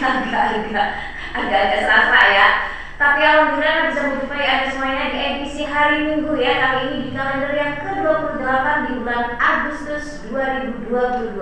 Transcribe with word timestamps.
agak-agak 0.00 1.80
serasa 1.84 2.20
ya. 2.32 2.48
Tapi 3.00 3.20
alhamdulillah 3.24 3.88
bisa 3.88 4.00
menjumpai 4.12 4.44
Anda 4.44 4.66
semuanya 4.72 5.04
di 5.08 5.18
edisi 5.20 5.62
hari 5.64 6.04
Minggu 6.04 6.36
ya. 6.36 6.52
Kali 6.60 6.80
ini 6.88 6.96
di 7.08 7.10
kalender 7.16 7.52
yang 7.56 7.74
ke-28 7.80 8.66
di 8.88 8.92
bulan 9.00 9.26
Agustus 9.40 10.04
2022 10.28 11.40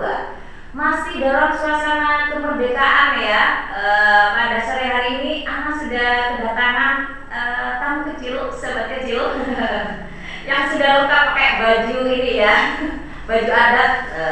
Masih 0.71 1.15
dalam 1.19 1.51
suasana 1.51 2.31
kemerdekaan 2.31 3.19
ya. 3.19 3.43
E, 3.75 3.83
Pada 4.39 4.57
sore 4.63 4.85
hari 4.87 5.09
ini 5.19 5.33
Ana 5.43 5.71
sudah 5.75 6.11
kedatangan 6.39 6.95
e, 7.27 7.39
tamu 7.83 8.01
kecil, 8.15 8.35
sahabat 8.55 8.87
kecil 8.99 9.23
Yang 10.49 10.63
sudah 10.75 10.89
lengkap 11.03 11.23
pakai 11.35 11.49
baju 11.59 11.97
ini 12.07 12.39
ya. 12.39 12.55
Baju 13.27 13.51
adat 13.51 13.93
e, 14.15 14.23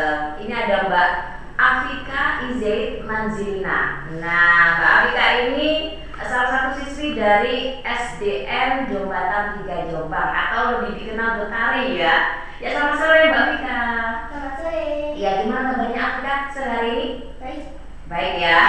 Ini 0.48 0.54
ada 0.56 0.88
Mbak 0.88 1.37
Afika 1.58 2.46
Izaid 2.54 3.02
Manzilina 3.02 4.06
Nah 4.22 4.78
Mbak 4.78 4.92
Afika 4.94 5.26
ini 5.50 5.98
salah 6.22 6.50
satu 6.54 6.70
siswi 6.86 7.18
dari 7.18 7.82
SDN 7.82 8.94
Jombatan 8.94 9.66
3 9.66 9.90
Jombang 9.90 10.30
atau 10.34 10.62
lebih 10.82 11.02
dikenal 11.02 11.42
Betari 11.42 11.98
ya. 11.98 12.46
Ya 12.62 12.74
selamat 12.74 12.98
sore 13.02 13.22
Mbak 13.34 13.46
Vika. 13.54 13.82
Selamat 14.30 14.54
sore. 14.62 14.86
Ya 15.18 15.30
gimana 15.42 15.74
kabarnya 15.74 16.02
Afika 16.02 16.34
sore 16.54 16.70
hari 16.70 16.90
ini? 16.94 17.08
Baik. 17.42 17.62
Baik 18.06 18.34
ya. 18.38 18.60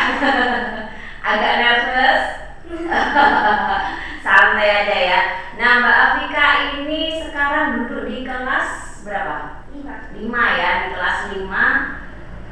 Agak 1.28 1.54
nervous. 1.60 2.24
Santai 4.24 4.68
aja 4.68 4.96
ya. 4.96 5.20
Nah 5.60 5.70
Mbak 5.84 5.98
Afika 6.08 6.44
ini 6.80 7.20
sekarang 7.20 7.84
duduk 7.84 8.08
di 8.08 8.24
kelas 8.24 9.04
berapa? 9.04 9.64
Lima. 9.76 9.94
Lima 10.16 10.42
ya 10.56 10.70
di 10.84 10.88
kelas 10.96 11.18
lima 11.36 11.64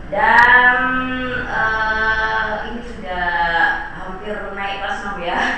dan 0.06 0.78
uh, 1.50 2.62
ini 2.70 2.80
sudah 2.86 3.26
hampir 3.98 4.38
naik 4.54 4.78
kelas 4.82 5.02
6 5.18 5.22
ya. 5.22 5.38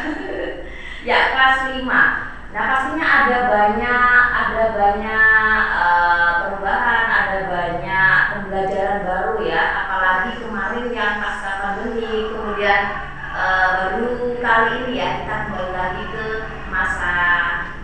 Ya 1.08 1.32
kelas 1.32 1.78
5 1.78 1.86
nah 2.48 2.64
pastinya 2.64 3.06
ada 3.06 3.38
banyak 3.44 4.22
ada 4.32 4.64
banyak 4.72 5.60
uh, 5.78 6.30
perubahan 6.42 7.04
ada 7.06 7.38
banyak 7.44 8.16
pembelajaran 8.34 9.04
baru 9.04 9.36
ya. 9.44 9.62
Apalagi 9.84 10.40
kemarin 10.40 10.86
yang 10.96 11.20
pasca 11.20 11.52
pandemi 11.60 12.32
kemudian 12.32 12.82
uh, 13.36 13.66
baru 13.78 14.32
kali 14.40 14.70
ini 14.84 14.92
ya 14.96 15.08
kita 15.22 15.34
kembali 15.44 15.70
lagi 15.76 16.02
ke 16.08 16.26
masa 16.72 17.14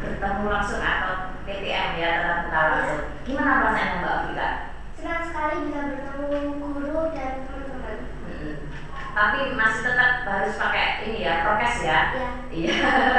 bertemu 0.01 0.45
langsung 0.49 0.81
atau 0.81 1.37
PTM 1.45 1.91
ya 2.01 2.13
muka 2.49 2.61
langsung. 2.73 3.03
Gimana 3.29 3.63
perasaan 3.63 4.01
Mbak 4.01 4.15
Afika? 4.17 4.74
Senang 5.05 5.29
sekali 5.29 5.69
bisa 5.69 5.85
bertemu 5.85 6.65
guru 6.65 7.13
dan 7.13 7.45
teman-teman. 7.45 8.09
Mm-mm. 8.25 8.57
Tapi 9.13 9.53
masih 9.53 9.85
tetap 9.85 10.25
harus 10.25 10.57
pakai 10.57 11.05
ini 11.05 11.29
ya 11.29 11.45
prokes 11.45 11.85
ya. 11.85 12.01
Ya. 12.17 12.29
Iya. 12.49 12.77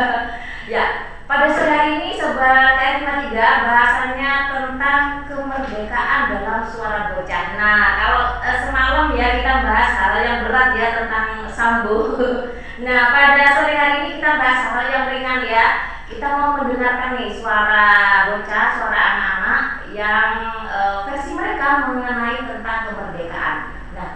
ya. 0.73 0.85
Pada 1.29 1.45
sore 1.53 1.69
hari 1.69 2.01
ini 2.01 2.17
sobat 2.17 2.73
R53 2.73 3.37
bahasannya 3.37 4.33
tentang 4.49 5.29
kemerdekaan 5.29 6.33
dalam 6.33 6.65
suara 6.65 7.13
bocah. 7.13 7.45
Nah, 7.53 7.81
kalau 8.01 8.23
eh, 8.41 8.57
semalam 8.65 9.13
ya 9.13 9.27
kita 9.37 9.53
bahas 9.61 9.91
hal 9.93 10.13
yang 10.25 10.39
berat 10.41 10.73
ya 10.73 10.87
tentang 10.89 11.45
sambo. 11.53 12.17
nah, 12.85 13.13
pada 13.13 13.61
sore 13.61 13.77
hari 13.77 13.95
ini 14.01 14.09
kita 14.17 14.41
bahas 14.41 14.73
hal 14.73 14.89
yang 14.89 15.05
ringan 15.13 15.45
ya. 15.45 15.67
Kita 16.09 16.33
mau 16.33 16.57
mendengarkan 16.57 17.21
nih 17.21 17.29
suara 17.29 17.85
bocah, 18.33 18.65
suara 18.73 18.97
anak-anak 18.97 19.74
yang 19.95 20.31
eh, 20.67 20.97
versi 21.07 21.31
mereka 21.31 21.87
mengenai 21.87 22.43
tentang 22.43 22.91
kemerdekaan. 22.91 23.57
Nah, 23.95 24.11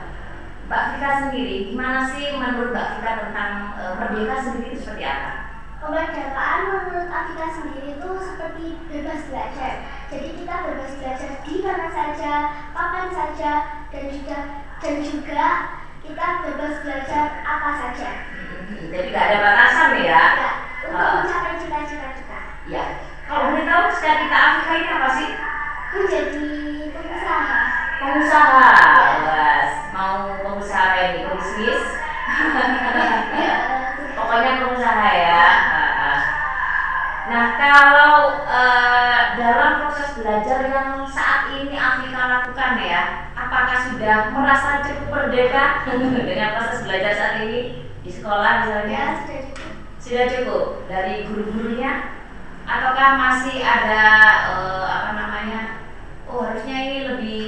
Mbak 0.70 0.84
Vika 0.94 1.12
sendiri, 1.26 1.72
gimana 1.72 2.04
sih 2.06 2.36
menurut 2.36 2.76
Mbak 2.76 2.88
Vika 3.00 3.12
tentang 3.26 3.52
e, 3.74 3.84
merdeka 3.98 4.38
sendiri 4.38 4.70
itu 4.70 4.86
seperti 4.86 5.02
apa? 5.02 5.32
Kemerdekaan 5.82 6.60
menurut 6.70 7.10
Afika 7.10 7.46
sendiri 7.50 7.98
itu 7.98 8.10
seperti 8.22 8.78
bebas 8.86 9.22
belajar. 9.34 9.74
Jadi 10.14 10.28
kita 10.38 10.56
bebas 10.70 10.92
belajar 11.02 11.32
di 11.42 11.56
mana 11.66 11.88
saja, 11.90 12.34
kapan 12.70 13.08
saja, 13.10 13.52
dan 13.90 14.04
juga 14.14 14.38
dan 14.78 14.96
juga 15.02 15.48
kita 16.06 16.26
bebas 16.46 16.76
belajar 16.86 17.24
apa 17.42 17.70
saja. 17.74 18.10
Hmm, 18.30 18.94
jadi 18.94 19.08
nggak 19.10 19.26
ada 19.26 19.38
batasan 19.42 19.90
ya? 20.06 20.06
Ya, 20.06 20.52
untuk 20.86 21.02
Ah. 21.02 21.14
mencapai 21.26 21.58
cita-cita 21.58 22.08
kita. 22.14 22.40
Ya. 22.70 22.84
Kalau 23.26 23.50
boleh 23.50 23.66
tahu 23.66 23.84
cita-cita 23.98 24.38
Afika 24.38 24.74
ini 24.78 24.90
apa 24.94 25.10
sih? 25.18 25.30
Menjadi 25.90 26.46
pengusaha. 26.94 27.58
Pengusaha. 27.98 28.70
Bas. 29.26 29.72
Mau 29.90 30.38
pengusaha 30.38 30.86
apa 30.94 31.00
ini? 31.10 31.26
Bisnis? 31.34 31.84
Ya, 33.34 33.58
Pokoknya 34.18 34.52
pengusaha 34.62 35.10
ya. 35.18 35.46
Ah, 35.74 35.90
ah. 35.98 36.20
Nah, 37.26 37.46
kalau 37.58 38.46
eh, 38.46 39.22
dalam 39.42 39.82
proses 39.82 40.14
belajar 40.22 40.70
yang 40.70 41.10
saat 41.10 41.58
ini 41.58 41.74
Afika 41.74 42.22
lakukan 42.38 42.74
ya, 42.78 43.34
apakah 43.34 43.78
sudah 43.90 44.30
merasa 44.30 44.86
cukup 44.86 45.10
merdeka 45.10 45.90
dengan 46.30 46.54
proses 46.54 46.86
belajar 46.86 47.18
saat 47.18 47.36
ini 47.50 47.90
di 48.06 48.12
sekolah 48.14 48.62
misalnya? 48.62 48.94
ya 48.94 49.26
sudah 49.26 49.42
cukup. 49.42 49.70
Sudah 49.98 50.26
cukup 50.30 50.66
dari 50.86 51.26
guru-gurunya? 51.26 52.14
Ataukah 52.70 53.18
masih 53.18 53.58
ada 53.66 54.06
eh, 54.54 54.86
apa 54.86 55.12
namanya? 55.18 55.79
Oh 56.30 56.46
harusnya 56.46 56.78
ini 56.78 56.98
lebih 57.10 57.42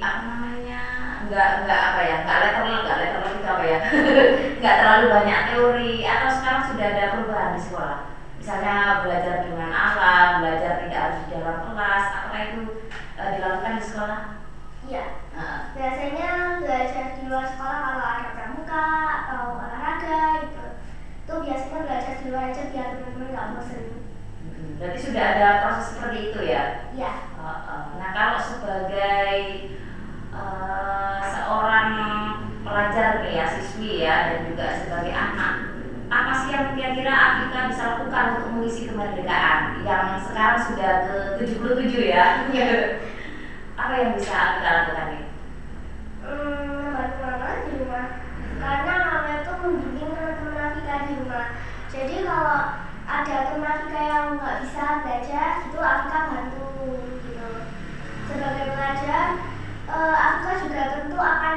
apa 0.00 0.22
namanya? 0.24 0.80
Enggak 1.28 1.48
enggak 1.60 1.80
apa 1.92 2.00
ya? 2.00 2.14
Enggak 2.24 2.38
letterlock, 2.40 2.80
enggak 2.80 2.98
letterlock 3.04 3.34
itu 3.36 3.48
apa 3.52 3.64
ya? 3.68 3.78
Enggak 4.56 4.74
terlalu 4.80 5.06
banyak 5.12 5.40
teori 5.52 5.94
atau 6.08 6.30
sekarang 6.32 6.64
sudah 6.72 6.86
ada 6.88 7.04
perubahan 7.12 7.52
di 7.52 7.60
sekolah? 7.60 7.98
Misalnya 8.40 8.76
belajar 9.04 9.36
dengan 9.44 9.70
alat, 9.72 10.30
belajar 10.40 10.72
tidak 10.80 11.00
harus 11.04 11.20
di 11.20 11.28
dalam 11.36 11.58
kelas, 11.68 12.04
apakah 12.16 12.40
itu 12.48 12.60
eh, 13.20 13.28
dilakukan 13.36 13.76
di 13.76 13.84
sekolah? 13.84 14.20
Iya. 14.88 15.04
Nah, 15.36 15.56
Biasanya 15.76 16.30
belajar 16.64 17.04
di 17.20 17.22
luar 17.28 17.44
sekolah 17.44 17.78
kalau 17.84 18.04
ada 18.08 18.28
pramuka 18.32 18.86
atau 19.20 19.40
olahraga 19.60 20.20
gitu. 20.48 20.64
Itu 21.28 21.34
biasanya 21.44 21.80
belajar 21.84 22.14
di 22.20 22.26
luar 22.32 22.44
aja 22.48 22.62
biar 22.72 22.88
teman-teman 22.96 23.28
nggak 23.36 23.48
bosan. 23.52 24.03
Berarti 24.78 24.98
sudah 24.98 25.24
ada 25.36 25.48
proses 25.62 25.86
seperti 25.94 26.18
itu 26.30 26.40
ya? 26.44 26.90
Iya. 26.94 27.12
Uh, 27.38 27.48
uh. 27.68 27.82
Nah 28.00 28.10
kalau 28.10 28.38
sebagai 28.40 29.36
uh, 30.34 31.18
seorang 31.22 31.90
pelajar 32.64 33.22
nih 33.22 33.38
ya 33.38 33.46
siswi 33.46 34.02
ya 34.02 34.14
dan 34.32 34.38
juga 34.48 34.66
sebagai 34.80 35.12
anak, 35.12 35.54
apa 36.08 36.32
sih 36.32 36.50
yang 36.52 36.72
kira-kira 36.74 37.12
Afika 37.12 37.68
bisa 37.70 37.82
lakukan 37.94 38.24
untuk 38.38 38.48
mengisi 38.56 38.82
kemerdekaan 38.88 39.84
yang 39.84 40.16
sekarang 40.20 40.58
sudah 40.62 40.92
ke 41.36 41.44
77 41.44 42.14
ya? 42.14 42.24
apa 43.80 43.92
yang 44.00 44.10
bisa 44.16 44.32
Afika 44.32 44.68
lakukan 44.70 45.06
nih? 45.12 45.24
Hmm, 46.24 46.96
bantu 46.96 47.16
mama 47.20 47.48
di 47.68 47.72
rumah. 47.84 48.06
Karena 48.56 48.94
mama 49.04 49.30
itu 49.44 49.52
membimbing 49.60 50.10
teman-teman 50.16 50.64
Afika 50.72 50.94
di 51.04 51.12
rumah. 51.20 51.46
Jadi 51.92 52.14
kalau 52.24 52.73
ada 53.34 53.50
teman 53.50 53.66
Afika 53.66 53.98
yang 53.98 54.26
nggak 54.38 54.58
bisa 54.62 54.84
belajar, 55.02 55.50
itu 55.66 55.78
Afika 55.82 56.18
bantu 56.30 56.70
gitu. 57.26 57.50
Sebagai 58.30 58.66
pelajar, 58.78 59.26
eh, 59.90 60.14
Afika 60.14 60.50
juga 60.62 60.82
tentu 60.94 61.18
akan 61.18 61.56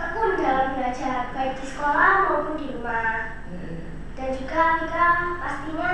tekun 0.00 0.30
dalam 0.40 0.72
belajar 0.72 1.36
baik 1.36 1.52
di 1.60 1.64
sekolah 1.68 2.12
maupun 2.24 2.56
di 2.56 2.72
rumah. 2.72 3.44
Hmm. 3.44 3.92
dan 4.16 4.32
juga 4.32 4.80
kita 4.80 5.06
pastinya 5.44 5.90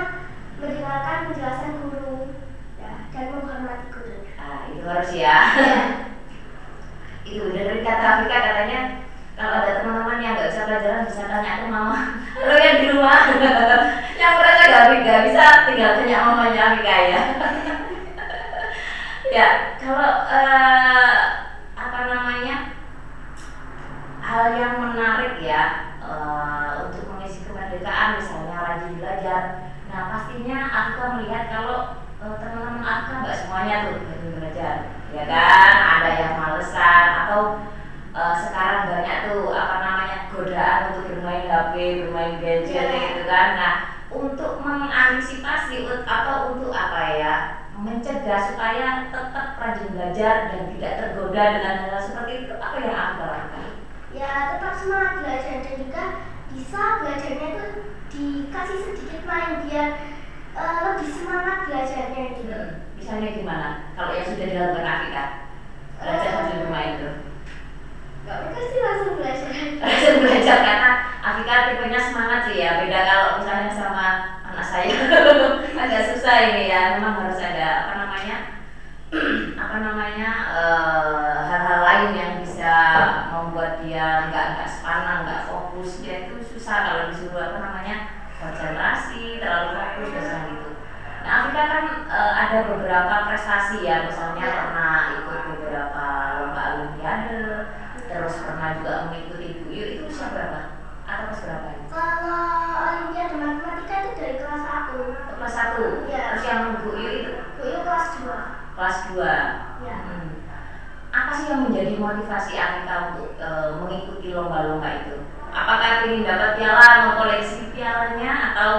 mendengarkan 0.55 1.27
penjelasan 1.27 1.75
guru 1.83 2.31
ya, 2.79 3.11
dan 3.11 3.35
menghormati 3.35 3.91
guru. 3.91 4.23
Ah, 4.39 4.71
itu 4.71 4.87
harus 4.87 5.11
ya. 5.11 5.37
itu 7.27 7.51
dari 7.51 7.83
kata 7.83 8.05
Afika 8.07 8.37
katanya 8.39 8.79
kalau 9.33 9.65
ada 9.65 9.81
teman-teman 9.81 10.23
yang 10.23 10.33
nggak 10.37 10.49
bisa 10.53 10.63
pelajaran 10.69 11.09
bisa 11.09 11.25
tanya 11.25 11.65
ke 11.65 11.67
mama 11.67 11.99
lo 12.47 12.55
yang 12.55 12.77
di 12.79 12.87
rumah 12.93 13.19
tanya 15.97 16.17
mamanya 16.23 16.61
Afika 16.71 16.95
ya. 17.11 17.21
Ya 19.33 19.47
kalau 19.81 20.11
eh, 20.29 21.19
apa 21.73 21.99
namanya 22.05 22.55
hal 24.21 24.43
yang 24.53 24.77
menarik 24.77 25.41
ya 25.41 25.63
eh, 25.99 26.69
untuk 26.85 27.03
mengisi 27.09 27.41
kemerdekaan 27.43 28.21
misalnya 28.21 28.61
rajin 28.61 29.01
belajar 29.01 29.41
nah 29.89 30.09
pastinya 30.09 30.57
Afika 30.69 31.17
melihat 31.17 31.43
kalau 31.49 31.79
eh, 32.21 32.35
teman-teman 32.37 32.85
Afika 32.85 33.13
nggak 33.25 33.39
semuanya 33.41 33.75
tuh 33.89 34.05
rajin 34.05 34.31
belajar 34.37 34.75
ya 35.09 35.23
kan? 35.25 35.73
Ada 35.97 36.09
yang 36.13 36.33
malesan 36.37 37.05
atau 37.25 37.41
eh, 38.13 38.35
sekarang 38.37 38.81
banyak 38.85 39.17
tuh 39.33 39.49
apa 39.49 39.75
namanya 39.81 40.17
godaan 40.29 40.93
untuk 40.93 41.09
bermain 41.09 41.49
HP 41.49 41.73
bermain 42.05 42.37
gadget 42.37 42.85
Iya. 42.85 43.01
gitu 43.17 43.23
kan? 43.25 43.47
Nah 43.57 43.73
untuk 44.13 44.61
mengantisipasi 44.61 45.75
atau 46.05 46.53
untuk 46.53 46.69
apa 46.69 47.01
ya 47.17 47.35
mencegah 47.73 48.53
supaya 48.53 49.09
tetap 49.09 49.57
rajin 49.57 49.89
belajar 49.91 50.35
dan 50.47 50.61
tidak 50.71 50.93
tergoda 51.01 51.43
dengan 51.57 51.75
hal 51.83 51.97
seperti 51.97 52.45
itu 52.45 52.53
apa 52.55 52.77
yang 52.79 52.93
anda 52.95 53.25
lakukan? 53.25 53.65
ya 54.13 54.31
tetap 54.53 54.73
semangat 54.77 55.13
belajar 55.19 55.55
dan 55.59 55.73
juga 55.75 56.03
bisa 56.53 56.81
belajarnya 57.01 57.47
itu 57.49 57.65
dikasih 58.13 58.77
sedikit 58.79 59.21
main 59.25 59.65
biar 59.65 59.87
eh, 60.53 60.75
lebih 60.85 61.09
semangat 61.09 61.57
belajarnya 61.67 62.23
gitu 62.37 62.53
Hmm, 62.53 62.77
Misalnya 62.95 63.35
gimana? 63.35 63.67
Kalau 63.97 64.15
yang 64.15 64.23
sudah 64.23 64.47
dilakukan 64.47 64.87
Afika 64.87 65.23
belajar 65.99 66.29
sambil 66.31 66.57
bermain 66.63 66.93
tuh. 67.01 67.15
nggak 68.23 68.37
mereka 68.39 68.59
sih 68.63 68.79
langsung 68.79 69.13
belajar 69.19 69.49
Langsung 69.83 70.17
belajar 70.23 70.57
karena 70.63 70.89
Afika 71.33 71.73
tipenya 71.73 71.97
semangat 71.97 72.45
sih 72.45 72.61
ya. 72.61 72.77
Beda 72.85 72.99
kalau 73.09 73.41
misalnya 73.41 73.73
sama 73.73 74.37
anak 74.53 74.65
saya 74.69 74.85
agak 75.81 76.03
susah 76.13 76.35
ini 76.53 76.69
ya. 76.69 77.01
Memang 77.01 77.25
harus 77.25 77.41
ada 77.41 77.89
apa 77.89 77.93
namanya 78.05 78.37
apa 79.65 79.75
namanya 79.81 80.29
eh, 80.53 81.33
hal-hal 81.49 81.79
lain 81.81 82.11
yang 82.13 82.33
bisa 82.45 82.75
membuat 83.33 83.81
dia 83.81 84.29
nggak 84.29 84.45
nggak 84.53 84.69
sepanang, 84.69 85.25
nggak 85.25 85.49
fokus. 85.49 86.05
Dia 86.05 86.29
itu 86.29 86.37
susah 86.53 86.77
kalau 86.85 87.03
disuruh 87.09 87.41
apa 87.41 87.57
namanya 87.57 87.95
konsentrasi, 88.37 89.41
terlalu 89.41 89.69
fokus 89.73 90.07
biasanya 90.13 90.45
gitu. 90.53 90.69
Nah, 91.25 91.33
Afika 91.41 91.63
kan 91.65 91.85
eh, 92.13 92.33
ada 92.45 92.57
beberapa 92.69 93.15
prestasi 93.33 93.81
ya, 93.81 94.05
misalnya 94.05 94.45
Ya. 94.45 94.53
pernah 94.53 94.97
ikut 95.17 95.39
beberapa 95.49 96.05
lomba 96.37 96.63
olimpiade, 96.77 97.41
terus 98.05 98.37
pernah 98.45 98.77
juga 98.77 99.09
mengikuti 99.09 99.65
buyu 99.65 99.85
itu 99.97 100.03
usia 100.05 100.29
berapa? 100.29 100.77
Atau 101.03 101.35
kelas 101.35 101.41
berapa? 101.43 101.67
ini? 101.67 101.85
kalau 101.93 103.13
olimpiade 103.33 103.57
matematika 103.57 103.95
itu 103.99 104.11
dari 104.15 104.35
kelas 104.37 104.61
1 104.61 105.37
Kelas 105.37 105.53
satu. 105.53 105.83
Iya. 106.07 106.23
Terus 106.33 106.43
yang 106.45 106.61
buyu 106.85 107.09
itu 107.09 107.31
Buyu 107.57 107.77
kelas 107.81 108.07
2 108.21 108.61
kelas 108.73 108.97
dua. 109.13 109.33
ya 109.85 109.95
Hmm. 110.01 110.29
Apa 111.13 111.29
sih 111.37 111.45
yang 111.45 111.69
menjadi 111.69 111.93
motivasi 111.93 112.57
Anita 112.57 113.13
untuk 113.13 113.37
eh, 113.37 113.69
mengikuti 113.77 114.33
lomba-lomba 114.33 115.05
itu? 115.05 115.21
Apakah 115.53 116.09
ingin 116.09 116.25
dapat 116.25 116.57
piala, 116.57 116.87
mengkoleksi 117.05 117.69
pialanya, 117.69 118.31
atau 118.49 118.71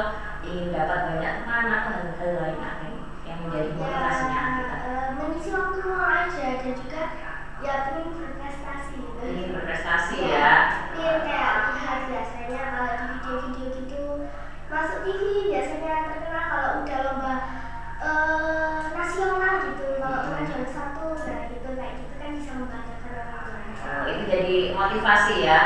ingin 0.43 0.75
dapat 0.75 0.99
banyak 1.15 1.33
teman 1.47 1.65
atau 1.71 1.91
hal-hal 1.95 2.31
lain 2.43 2.59
apa 2.59 2.85
yang 3.23 3.39
menjadi 3.47 3.71
ya 3.71 3.79
motivasinya 3.79 4.39
Anita? 4.43 4.77
eh, 4.83 5.07
mengisi 5.15 5.49
waktu 5.55 5.77
luang 5.79 6.11
aja 6.27 6.47
dan 6.59 6.73
juga 6.75 7.03
ya 7.63 7.75
pengen 7.87 8.07
berprestasi 8.19 8.95
Ingin 9.23 9.49
berprestasi 9.55 10.15
Iya. 10.19 10.35
ya. 10.35 10.55
Pengen 10.91 11.19
kayak 11.23 11.51
masuk 14.85 15.01
TV 15.09 15.23
biasanya 15.49 16.13
terkenal 16.13 16.45
kalau 16.53 16.71
udah 16.85 16.99
lomba 17.09 17.35
eh, 18.05 18.81
nasional 18.93 19.55
gitu 19.73 19.87
kalau 19.97 20.13
Hmm. 20.21 20.29
pernah 20.29 20.45
juara 20.45 20.69
satu 20.69 21.05
nah 21.25 21.41
gitu 21.49 21.69
kayak 21.73 21.93
gitu 22.05 22.15
kan 22.21 22.31
bisa 22.37 22.51
membanggakan 22.53 23.13
orang 23.17 23.49
lain 23.49 23.73
Oh, 23.85 24.05
itu 24.13 24.23
jadi 24.29 24.57
motivasi 24.77 25.35
ya 25.41 25.61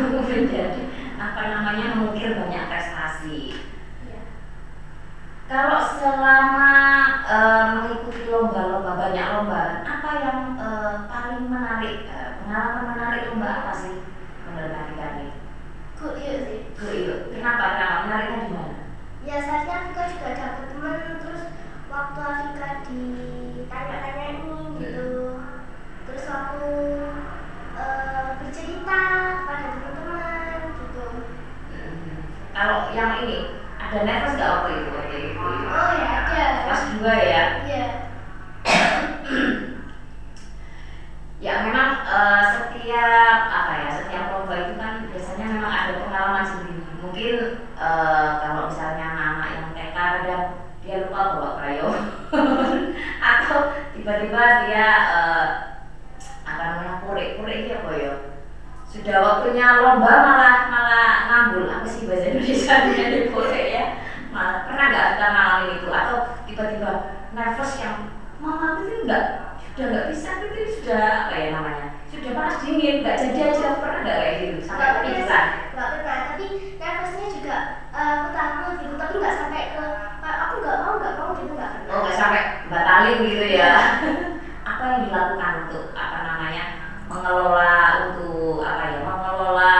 menjadi 0.00 0.82
apa 1.20 1.40
namanya 1.52 1.84
mengukir 1.92 2.32
banyak 2.40 2.64
prestasi. 2.72 3.60
Iya. 4.08 4.22
Kalau 5.52 5.80
selama 6.00 6.72
eh, 7.28 7.64
mengikuti 7.76 8.24
lomba-lomba 8.32 8.96
banyak 8.96 9.26
lomba, 9.36 9.62
apa 9.84 10.10
yang 10.24 10.40
eh, 10.56 10.94
paling 11.12 11.44
menarik? 11.52 12.08
eh, 12.08 12.30
pengalaman 12.40 12.84
menarik 12.96 13.28
lomba 13.28 13.48
apa 13.68 13.72
sih 13.76 14.00
menurut 14.48 14.72
nih? 15.20 15.30
Good 16.00 16.16
iya 16.24 16.34
sih 16.48 16.61
Kenapa? 16.82 17.64
Kenapa? 17.78 17.96
Menariknya 18.06 18.38
di 18.42 18.50
mana? 18.50 18.74
ya 19.22 19.38
saatnya 19.38 19.86
Afika 19.86 20.02
juga 20.10 20.34
dapat 20.34 20.64
teman 20.66 20.98
terus 21.22 21.42
waktu 21.86 22.18
Afika 22.18 22.68
ditanya-tanya 22.90 24.24
ini 24.34 24.82
gitu 24.82 25.38
terus 26.02 26.24
waktu 26.26 26.66
eh, 27.78 28.24
bercerita 28.42 29.00
kepada 29.38 29.66
teman-teman 29.70 30.58
gitu 30.74 31.04
Hmm. 31.70 32.18
Kalau 32.50 32.90
yang 32.90 33.22
ini 33.22 33.38
ada 33.78 33.98
nervous 34.02 34.34
nggak 34.34 34.50
waktu 34.50 34.70
itu? 34.74 34.90
Waktu 34.90 35.16
itu? 35.22 35.38
oh 35.70 35.92
ya 35.94 36.10
ada 36.26 36.42
Kelas 36.66 36.82
dua 36.98 37.14
ya. 37.14 37.42
iya 37.62 37.86
Ya 41.42 41.66
memang 41.66 41.90
eh, 42.06 42.42
setiap 42.54 43.38
apa 43.50 43.72
ya 43.82 43.88
setiap 43.90 44.24
lomba 44.30 44.54
itu 44.62 44.74
kan 44.78 45.10
biasanya 45.10 45.46
memang 45.58 45.72
ada 45.74 45.92
pengalaman 45.98 46.46
sendiri. 46.46 46.82
Mungkin 47.02 47.34
eh, 47.74 48.28
kalau 48.38 48.70
misalnya 48.70 49.06
anak-anak 49.10 49.48
yang 49.50 49.66
TK 49.74 49.90
kadang 49.98 50.44
dia 50.82 50.96
lupa 51.02 51.34
bawa 51.34 51.50
krayon 51.58 51.94
atau 53.34 53.58
tiba-tiba 53.90 54.42
dia 54.66 54.86
eh, 55.18 55.46
apa 56.46 56.62
namanya 56.62 57.02
pure-pure 57.02 57.50
ini 57.50 57.74
apa 57.74 57.90
ya? 57.90 58.12
Sudah 58.86 59.16
waktunya 59.18 59.82
lomba 59.82 60.12
malah 60.22 60.56
malah 60.70 61.10
ngambul 61.26 61.66
apa 61.66 61.82
sih 61.82 62.06
bahasa 62.06 62.30
Indonesia 62.30 62.74
di 62.86 63.26
pure 63.34 63.50
ya? 63.66 63.98
Malah 64.30 64.70
pernah 64.70 64.84
nggak 64.94 65.06
kita 65.18 65.26
ngalamin 65.26 65.70
itu 65.74 65.88
atau 65.90 66.16
tiba-tiba 66.46 66.90
nervous 67.34 67.72
yang 67.82 68.14
mama 68.38 68.78
itu 68.78 69.02
enggak 69.02 69.26
sudah 69.72 69.86
nggak 69.88 70.08
bisa 70.12 70.28
itu 70.44 70.84
sudah 70.84 71.02
apa 71.24 71.32
ya 71.32 71.48
namanya 71.56 71.86
sudah 72.12 72.30
panas 72.36 72.60
dingin 72.60 73.00
nggak 73.12 73.28
jadi 73.28 73.40
aja 73.52 73.68
pernah 73.76 74.00
nggak 74.00 74.18
kayak 74.24 74.34
gitu? 74.40 74.58
Sampai 74.64 75.04
pingsan? 75.04 75.44
nggak 75.76 75.88
pernah. 75.92 76.16
Tapi 76.32 76.44
nervousnya 76.80 77.26
juga 77.28 77.56
eh, 77.92 78.08
aku 78.16 78.28
takut 78.32 78.74
gitu 78.80 78.94
tapi 78.96 79.14
nggak 79.20 79.36
sampai 79.36 79.62
ke 79.76 79.84
"Ah, 80.24 80.36
aku 80.48 80.54
nggak 80.64 80.76
mau 80.80 80.92
nggak 80.96 81.14
mau 81.20 81.30
gitu 81.36 81.52
nggak 81.52 81.70
pernah. 81.76 81.92
Oh 81.92 81.98
nggak 82.00 82.16
sampai 82.16 82.42
batalin 82.72 83.18
gitu 83.28 83.46
ya? 83.52 83.72
Apa 84.72 84.82
yang 84.88 85.00
dilakukan 85.10 85.52
untuk 85.68 85.84
apa 85.92 86.18
namanya 86.24 86.64
mengelola 87.10 87.74
untuk 88.08 88.64
apa 88.64 88.82
ya 88.88 88.98
mengelola 89.04 89.74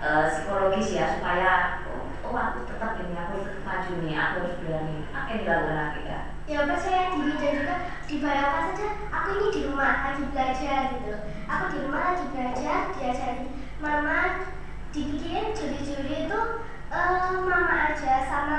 eh, 0.00 0.24
psikologis 0.32 0.88
ya 0.96 1.04
supaya 1.12 1.84
oh, 1.92 2.08
oh 2.24 2.32
aku 2.32 2.64
tetap 2.64 2.96
ini 3.04 3.12
aku 3.18 3.44
tetap 3.44 3.60
maju 3.68 3.92
nih 4.00 4.14
aku 4.16 4.34
harus 4.40 4.56
berani. 4.64 4.96
Apa 5.12 5.28
yang 5.28 5.40
dilakukan 5.44 5.88
kita? 6.00 6.18
Ya 6.48 6.64
percaya 6.64 7.12
diri 7.12 7.32
dan 7.36 7.52
juga? 7.60 7.76
Dibayangkan 8.08 8.62
saja 8.72 8.88
aku 9.12 9.28
ini 9.36 9.46
di 9.52 9.60
rumah 9.68 9.92
lagi 10.08 10.24
belajar 10.32 10.80
gitu. 10.96 11.12
Aku 11.44 11.64
di 11.68 11.78
rumah 11.84 12.02
lagi 12.08 12.24
belajar 12.32 12.80
diajarin 12.96 13.52
mama 13.84 14.48
dibikin 14.90 15.52
juri-juri 15.52 16.24
itu 16.24 16.40
eh, 16.88 17.36
mama 17.44 17.92
aja 17.92 18.12
sama 18.24 18.58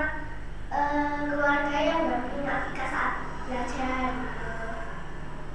eh, 0.69 1.19
keluarga 1.25 1.77
yang 1.81 2.01
dampingin 2.05 2.45
Afika 2.45 2.85
saat 2.85 3.13
belajar 3.49 4.29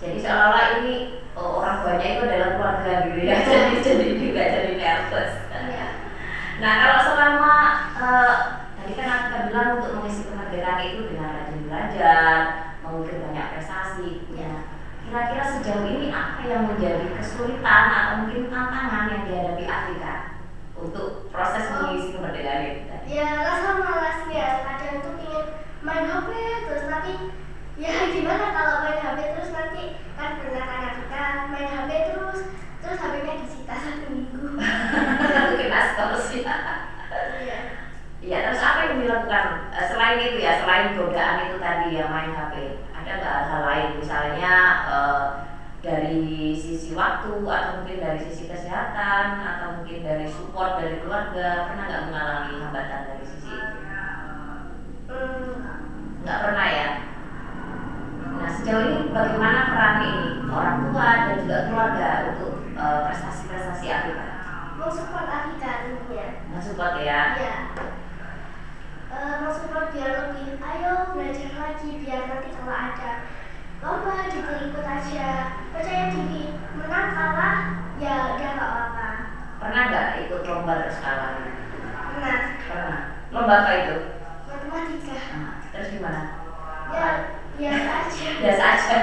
jadi 0.05 0.19
seolah-olah 0.21 0.65
ini 0.85 0.97
oh, 1.33 1.65
orang 1.65 1.77
tuanya 1.81 2.07
itu 2.13 2.23
adalah 2.29 2.51
keluarga 2.61 2.93
gitu 3.09 3.21
ya 3.25 3.37
jadi 3.49 3.77
jadi 3.81 4.07
juga 4.21 4.43
jadi 4.45 4.73
nervous 4.77 5.33
Iya. 5.65 5.89
Nah 6.61 6.73
kalau 6.77 6.99
selama 7.01 7.55
eh, 7.97 8.35
tadi 8.77 8.93
kan 9.01 9.09
aku 9.09 9.37
bilang 9.49 9.81
untuk 9.81 9.93
mengisi 9.97 10.29
kemerdekaan 10.29 10.85
itu 10.85 11.01
dengan 11.09 11.33
rajin 11.33 11.61
belajar, 11.65 12.37
mengukir 12.85 13.17
banyak 13.17 13.47
prestasi. 13.57 14.29
Ya, 14.37 14.69
kira-kira 15.09 15.45
sejauh 15.57 15.89
ini 15.89 16.13
apa 16.13 16.45
yang 16.45 16.69
menjadi 16.69 17.17
kesulitan 17.17 17.85
atau 17.89 18.15
mungkin 18.29 18.53
tantangan 18.53 19.09
yang 19.09 19.23
dihadapi 19.25 19.65
Afrika 19.65 20.13
untuk 20.77 21.33
proses 21.33 21.65
mengisi 21.71 22.13
kemerdekaan 22.13 22.63
itu 22.67 22.83
tadi? 22.93 23.07
ya 23.09 23.29
rasa 23.41 23.69
malasnya 23.79 24.47
kadang 24.67 24.97
tuh 25.01 25.15
pengen 25.17 25.47
main 25.85 26.05
HP 26.09 26.29
terus 26.67 26.85
tapi 26.91 27.13
ya 27.75 27.93
gimana 28.07 28.47
kalau 28.55 28.75
main 28.87 29.03
HP 29.03 29.19
terus 29.35 29.51
nanti 29.51 29.85
kan 30.15 30.39
pernah 30.39 30.65
kan 30.65 30.95
kita 31.03 31.23
main 31.51 31.69
HP 31.75 31.91
terus 32.15 32.39
terus 32.79 32.99
HP-nya 33.03 33.35
disita 33.43 33.75
satu 33.75 34.07
minggu 34.15 34.47
Kena 35.59 35.81
stos 35.95 36.27
ya. 36.39 36.55
iya 37.43 37.59
Iya, 38.25 38.37
terus 38.49 38.63
apa 38.65 38.81
yang 38.89 39.05
dilakukan 39.05 39.47
Eh, 39.75 39.85
selain 39.91 40.17
itu 40.23 40.39
ya, 40.41 40.63
selain 40.63 40.95
godaan 40.97 41.45
itu 41.45 41.59
tadi 41.61 41.99
ya 41.99 42.07
main 42.09 42.31
HP, 42.33 42.79
ada 42.95 43.11
nggak 43.21 43.39
hal 43.51 43.61
lain 43.67 43.91
misalnya 43.99 44.55
eh, 44.89 45.27
dari 45.85 46.55
sisi 46.57 46.95
waktu 46.97 47.43
atau 47.45 47.83
mungkin 47.83 47.99
dari 48.01 48.17
sisi 48.23 48.49
kesehatan 48.49 49.45
atau 49.45 49.69
mungkin 49.83 50.01
dari 50.01 50.25
support 50.25 50.81
dari 50.81 51.03
keluarga 51.05 51.69
pernah 51.69 51.85
nggak 51.85 52.05
mengalami 52.09 52.55
hambatan 52.65 53.01
dari 53.13 53.25
sisi 53.29 53.51
itu? 53.53 55.21
Nggak 56.25 56.39
pernah 56.41 56.67
ya. 56.71 56.89
Nah 58.35 58.49
sejauh 58.51 58.83
ini 58.85 59.01
bagaimana 59.11 59.61
peran 59.71 59.97
ini 60.01 60.27
orang 60.47 60.77
tua 60.85 61.09
dan 61.25 61.37
juga 61.41 61.59
keluarga 61.67 62.09
untuk 62.33 62.53
eh, 62.75 62.99
prestasi-prestasi 63.05 63.87
Afrika? 63.89 64.27
mau 64.75 64.91
support 64.91 65.25
Afika 65.25 65.87
intinya 65.87 66.27
Mensupport 66.51 66.95
ya. 67.01 67.21
iya 67.39 67.55
Eh, 69.07 69.35
mau 69.39 69.49
support 69.49 69.95
biar 69.95 70.11
lebih 70.11 70.59
ayo 70.59 71.15
belajar 71.15 71.51
lagi 71.55 71.91
biar 72.03 72.21
nanti 72.27 72.49
kalau 72.51 72.75
ada 72.75 73.11
lomba 73.79 74.27
gitu 74.27 74.53
ikut 74.67 74.83
aja 74.83 75.29
percaya 75.71 76.05
diri 76.11 76.45
menang 76.75 77.09
kalah 77.13 77.57
ya 77.95 78.35
udah 78.35 78.51
nggak 78.51 78.67
apa-apa 78.67 79.09
Pernah 79.57 79.83
nggak 79.87 80.07
ikut 80.27 80.43
lomba 80.43 80.73
terus 80.83 80.99
kalah? 80.99 81.31
nah 82.19 82.39
Pernah. 82.59 83.01
Lomba 83.31 83.55
apa 83.63 83.71
itu? 83.79 83.97
matematika 84.45 85.15
matematika. 85.15 85.15
Nah, 85.39 85.55
terus 85.71 85.89
gimana? 85.95 86.23
Ya, 86.91 87.07
biasa 87.55 87.91
aja. 88.03 88.29
biasa 88.43 88.65
aja 88.75 88.97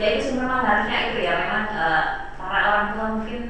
ya 0.00 0.06
itu 0.16 0.22
sih 0.24 0.34
memang 0.40 0.64
harusnya 0.64 1.12
itu 1.12 1.20
ya 1.20 1.32
memang 1.36 1.68
eh, 1.68 2.04
para 2.40 2.60
orang 2.64 2.86
tua 2.96 3.06
mungkin 3.20 3.40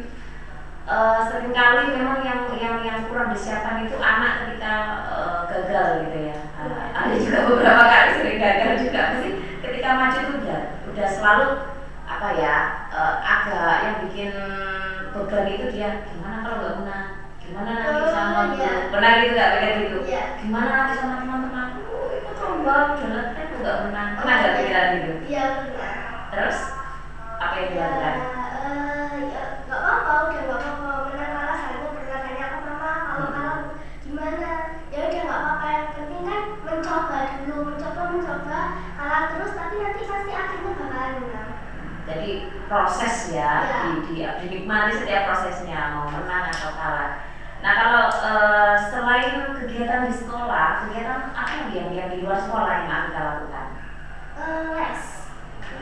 eh, 0.90 1.18
sering 1.30 1.54
kali 1.54 1.94
memang 1.94 2.20
yang 2.26 2.40
yang 2.58 2.76
yang 2.82 2.98
kurang 3.06 3.30
disiapkan 3.30 3.86
itu 3.86 3.96
anak 3.96 4.44
ketika 4.46 4.74
eh, 5.06 5.38
gagal 5.48 5.86
gitu 6.04 6.18
ya. 6.28 6.38
Eh, 6.60 6.84
ada 6.92 7.14
juga 7.14 7.38
beberapa 7.46 7.84
kali 7.86 8.08
sering 8.18 8.38
gagal 8.42 8.72
juga. 8.84 9.00
Mesti 9.14 9.30
ketika 9.62 9.88
maju 9.94 10.18
itu 10.18 10.34
udah 10.42 10.60
udah 10.92 11.08
selalu 11.08 11.48
apa 12.10 12.28
ya 12.36 12.56
eh, 12.90 13.14
agak 13.22 13.76
yang 13.86 13.96
bikin 14.04 14.32
beban 15.14 15.46
itu 15.46 15.66
dia 15.70 15.90
gimana 16.10 16.42
kalau 16.42 16.56
nggak 16.58 16.76
menang 16.82 17.21
gimana 17.42 17.70
nanti 17.74 18.02
Oh, 18.02 18.08
sama 18.08 18.40
iya. 18.54 18.72
pernah 18.88 19.10
gitu 19.18 19.32
nggak 19.32 19.50
pikir 19.52 19.72
gitu 19.82 19.98
Iya. 20.04 20.22
gimana 20.38 20.68
nanti 20.70 20.92
sama 20.94 21.14
teman-teman 21.18 21.68
oh 21.84 22.06
ikut 22.10 22.36
lomba 22.38 22.74
jalan 22.94 23.24
tren 23.30 23.46
tuh 23.46 23.58
nggak 23.60 23.76
menang 23.84 24.08
pernah 24.16 24.34
nggak 24.36 24.54
pikiran 24.56 24.86
gitu 24.94 25.12
Iya 25.26 25.44
benar. 25.58 25.94
terus 26.28 26.58
apa 27.36 27.54
yang 27.54 27.64
Ya, 27.64 27.70
dilakukan 27.72 28.14
eh, 28.62 29.14
ya 29.28 29.42
nggak 29.62 29.80
apa-apa, 29.80 30.12
udah 30.22 30.40
nggak 30.40 30.60
apa-apa. 30.60 30.90
Menang 31.08 31.30
kalah 31.32 31.56
saya 31.58 31.76
pernah 31.90 32.18
tanya 32.20 32.46
ke 32.46 32.58
mama 32.62 32.90
kalau 33.02 33.28
kalah 33.28 33.56
gimana. 34.00 34.50
Ya 34.88 34.98
udah 35.02 35.20
nggak 35.20 35.40
apa-apa. 35.40 35.66
Yang 35.68 35.86
penting 35.92 36.22
kan 36.22 36.40
mencoba 36.62 37.18
dulu, 37.34 37.56
mencoba 37.66 38.02
mencoba. 38.08 38.58
Kalah 38.94 39.22
terus 39.28 39.52
tapi 39.52 39.74
nanti 39.76 40.02
pasti 40.04 40.32
akhirnya 40.32 40.70
bakalan 40.72 41.12
menang. 41.18 41.50
jadi 42.02 42.30
proses 42.66 43.16
ya 43.30 43.52
Iya. 43.62 43.78
di, 43.82 43.92
di, 44.04 44.14
dinikmati 44.40 44.92
setiap 44.94 45.22
prosesnya 45.24 45.80
mau 45.92 46.06
menang 46.08 46.44
atau 46.48 46.70
kalah 46.72 47.10
nah 47.62 47.72
kalau 47.78 48.04
eh, 48.10 48.74
selain 48.90 49.54
kegiatan 49.54 50.10
di 50.10 50.14
sekolah 50.18 50.82
kegiatan 50.82 51.30
apa 51.30 51.70
yang 51.70 51.94
yang 51.94 52.10
di 52.10 52.26
luar 52.26 52.42
sekolah 52.42 52.70
yang 52.74 52.90
Anda 52.90 53.20
lakukan? 53.22 53.68
Eh, 54.34 54.62
les, 54.74 55.02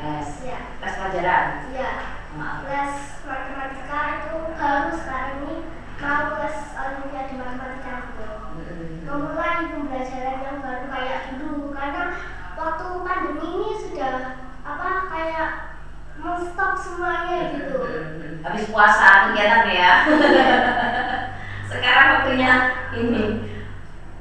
les. 0.04 0.28
Ya, 0.44 0.60
les 0.76 0.94
pelajaran? 1.00 1.44
Ya. 1.72 1.92
Maaf. 2.37 2.68
Les 2.68 2.94
matematika 3.25 4.00
itu 4.20 4.37
baru 4.60 4.90
sekarang 4.92 5.34
ini 5.49 5.56
mau 5.99 6.37
les 6.37 6.58
olimpiade 6.76 7.34
matematika. 7.40 7.94
Mm-mm. 8.50 9.06
memulai 9.06 9.70
pembelajaran 9.70 10.38
yang 10.42 10.58
baru 10.60 10.84
kayak 10.90 11.20
dulu 11.38 11.70
karena 11.70 12.04
waktu 12.58 12.87
pandemi 13.02 13.46
ini 13.46 13.70
sudah 13.78 14.42
apa 14.66 14.90
kayak 15.08 15.50
menstop 16.20 16.75
semuanya 16.76 17.56
gitu. 17.56 17.78
Habis 18.44 18.64
puasa 18.68 19.30
kegiatan 19.30 19.64
ya 19.70 19.92
sekarang 21.70 22.06
waktunya 22.18 22.52
ini 22.92 23.24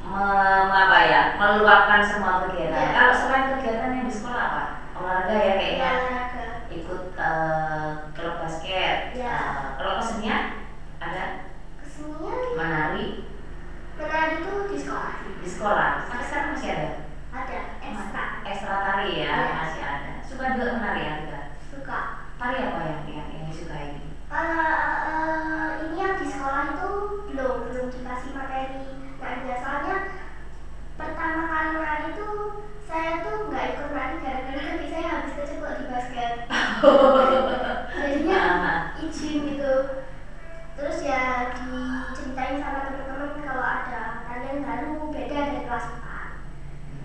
me- 0.05 0.69
apa 0.69 0.99
ya 1.05 1.21
meluapkan 1.35 2.01
semua 2.01 2.45
kegiatan. 2.45 2.77
Iya. 2.77 2.93
kalau 2.93 3.13
selain 3.13 3.45
kegiatan 3.53 3.95
yang 3.95 4.05
di 4.09 4.13
sekolah 4.13 4.41
apa? 4.41 4.63
Olahraga 4.95 5.35
ya 5.35 5.53
kayaknya. 5.57 5.91
Olahraga. 5.91 6.45
Ikut 6.69 7.03
eh, 7.17 7.89
klub 8.13 8.35
basket. 8.39 8.97
Iya. 9.17 9.33
eh, 9.33 9.67
kalau 9.77 9.93
kesenian 9.97 10.43
ada? 10.99 11.25
Kesenian. 11.81 12.37
Menari. 12.53 13.07
Menari 13.97 14.33
itu 14.39 14.53
di 14.69 14.77
sekolah. 14.77 15.13
Di 15.41 15.49
sekolah. 15.49 15.89
Sampai 16.05 16.25
sekarang 16.25 16.49
masih 16.53 16.69
ada? 16.71 16.89
Ada. 17.29 17.59
Ekstra 17.79 18.23
ekstra 18.45 18.75
tari 18.83 19.09
ya 19.21 19.33
Iya. 19.33 19.53
masih 19.57 19.81
ada. 19.83 20.11
Suka 20.21 20.57
juga 20.57 20.77
menari 20.77 21.01
ya 21.05 21.13
suka. 21.69 21.99
Tari 22.39 22.57
apa 22.61 22.79
yang 22.85 23.01
yang, 23.09 23.27
yang 23.33 23.45
disukai? 23.49 23.97
Ini 23.97 24.07
Eh, 24.29 24.73
eh, 25.09 25.69
ini 25.89 25.97
yang 25.97 26.13
di 26.15 26.25
sekolah 26.29 26.77
itu 26.77 26.89
belum 27.33 27.53
belum 27.65 27.87
dikasih 27.89 28.29
materi 28.37 28.85
narinya 29.17 29.57
soalnya 29.57 29.97
pertama 30.93 31.43
kali 31.49 31.69
nari 31.75 32.05
itu 32.13 32.27
saya 32.89 33.21
tuh 33.21 33.53
nggak 33.53 33.65
ikut 33.77 33.87
nari 33.93 34.15
gara-gara 34.17 34.61
kaki 34.65 34.85
saya 34.89 35.07
habis 35.13 35.33
keceplok 35.37 35.77
di 35.77 35.85
basket. 35.93 36.33
Jadinya 37.93 38.41
izin 38.97 39.45
gitu. 39.45 39.73
Terus 40.73 40.97
ya 41.05 41.53
diceritain 41.53 42.57
sama 42.57 42.89
teman-teman 42.89 43.45
kalau 43.45 43.61
ada 43.61 44.25
kalian 44.25 44.65
baru 44.65 45.13
beda 45.13 45.37
dari 45.53 45.61
kelas 45.69 45.85
4 46.01 46.09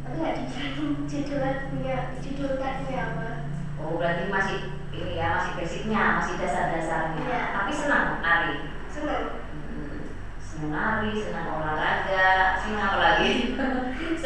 tapi 0.05 0.21
nggak 0.21 0.37
dijelasin 0.37 0.89
judulnya 1.05 1.97
judul 2.21 2.51
tadinya 2.57 2.97
apa. 3.13 3.29
Oh 3.77 4.01
berarti 4.01 4.33
masih 4.33 4.59
ini 4.95 5.21
ya 5.21 5.37
masih 5.37 5.53
basicnya 5.59 6.03
masih 6.23 6.35
dasar-dasarnya. 6.41 7.21
Iya. 7.29 7.41
tapi 7.53 7.73
senang 7.77 8.25
nari 8.25 8.73
seneng 8.89 9.43
Hmm, 9.45 10.07
senang 10.39 10.71
nari, 10.71 11.13
senang 11.19 11.61
olahraga, 11.61 12.57
senang 12.63 12.83
apa 12.85 12.99
lagi? 13.01 13.31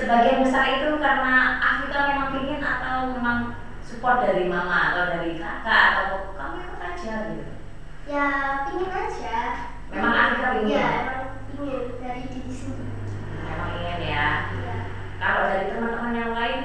Sebagian 0.08 0.40
besar 0.40 0.80
itu 0.80 0.88
karena 0.96 1.60
Afita 1.60 2.08
memang 2.08 2.32
pingin 2.32 2.64
atau 2.64 3.12
memang 3.12 3.60
support 3.84 4.24
dari 4.24 4.48
mama 4.48 4.96
atau 4.96 5.04
dari 5.12 5.36
kakak 5.36 5.84
atau 6.00 6.32
kamu 6.32 6.64
ikut 6.64 6.80
aja 6.80 7.12
gitu. 7.28 7.44
ya 8.08 8.28
pingin 8.64 8.88
aja 8.88 9.38
Memang 9.92 10.14
Afita 10.16 10.48
pingin? 10.56 10.80
ya 10.80 10.88
emang 11.04 11.20
pingin 11.52 12.00
dari 12.00 12.24
diri 12.24 12.48
sendiri 12.48 12.88
Memang 13.52 13.68
ingin 13.76 14.00
ya. 14.00 14.28
ya 14.48 14.76
Kalau 15.20 15.40
dari 15.44 15.76
teman-teman 15.76 16.16
yang 16.16 16.32
lain 16.32 16.58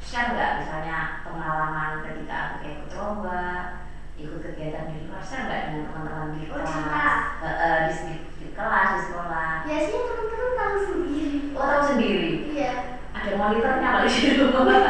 share 0.00 0.32
nggak 0.32 0.64
misalnya 0.64 0.98
pengalaman 1.20 2.00
ketika 2.00 2.34
aku 2.48 2.56
ikut 2.64 2.90
lomba, 2.96 3.44
ikut 4.16 4.40
kegiatan 4.40 4.88
di 4.88 5.04
luar, 5.04 5.20
share 5.20 5.44
nggak 5.44 5.60
dengan 5.68 5.84
teman-teman 5.92 6.28
di 6.32 6.48
Oh, 6.48 6.64
kelas. 6.64 7.44
Eh, 7.44 7.56
eh, 7.60 7.76
di, 7.92 8.14
di 8.35 8.35
kelas 8.56 8.88
di 8.88 9.00
sekolah? 9.06 9.52
biasanya 9.62 10.00
teman-teman 10.02 10.52
tahu 10.56 10.76
sendiri. 10.82 11.30
Oh 11.52 11.64
tahu 11.68 11.82
sendiri. 11.84 12.28
iya. 12.50 12.72
Ada 13.12 13.30
monitornya 13.36 13.88
kali 13.92 14.08
di 14.08 14.30
rumah 14.40 14.80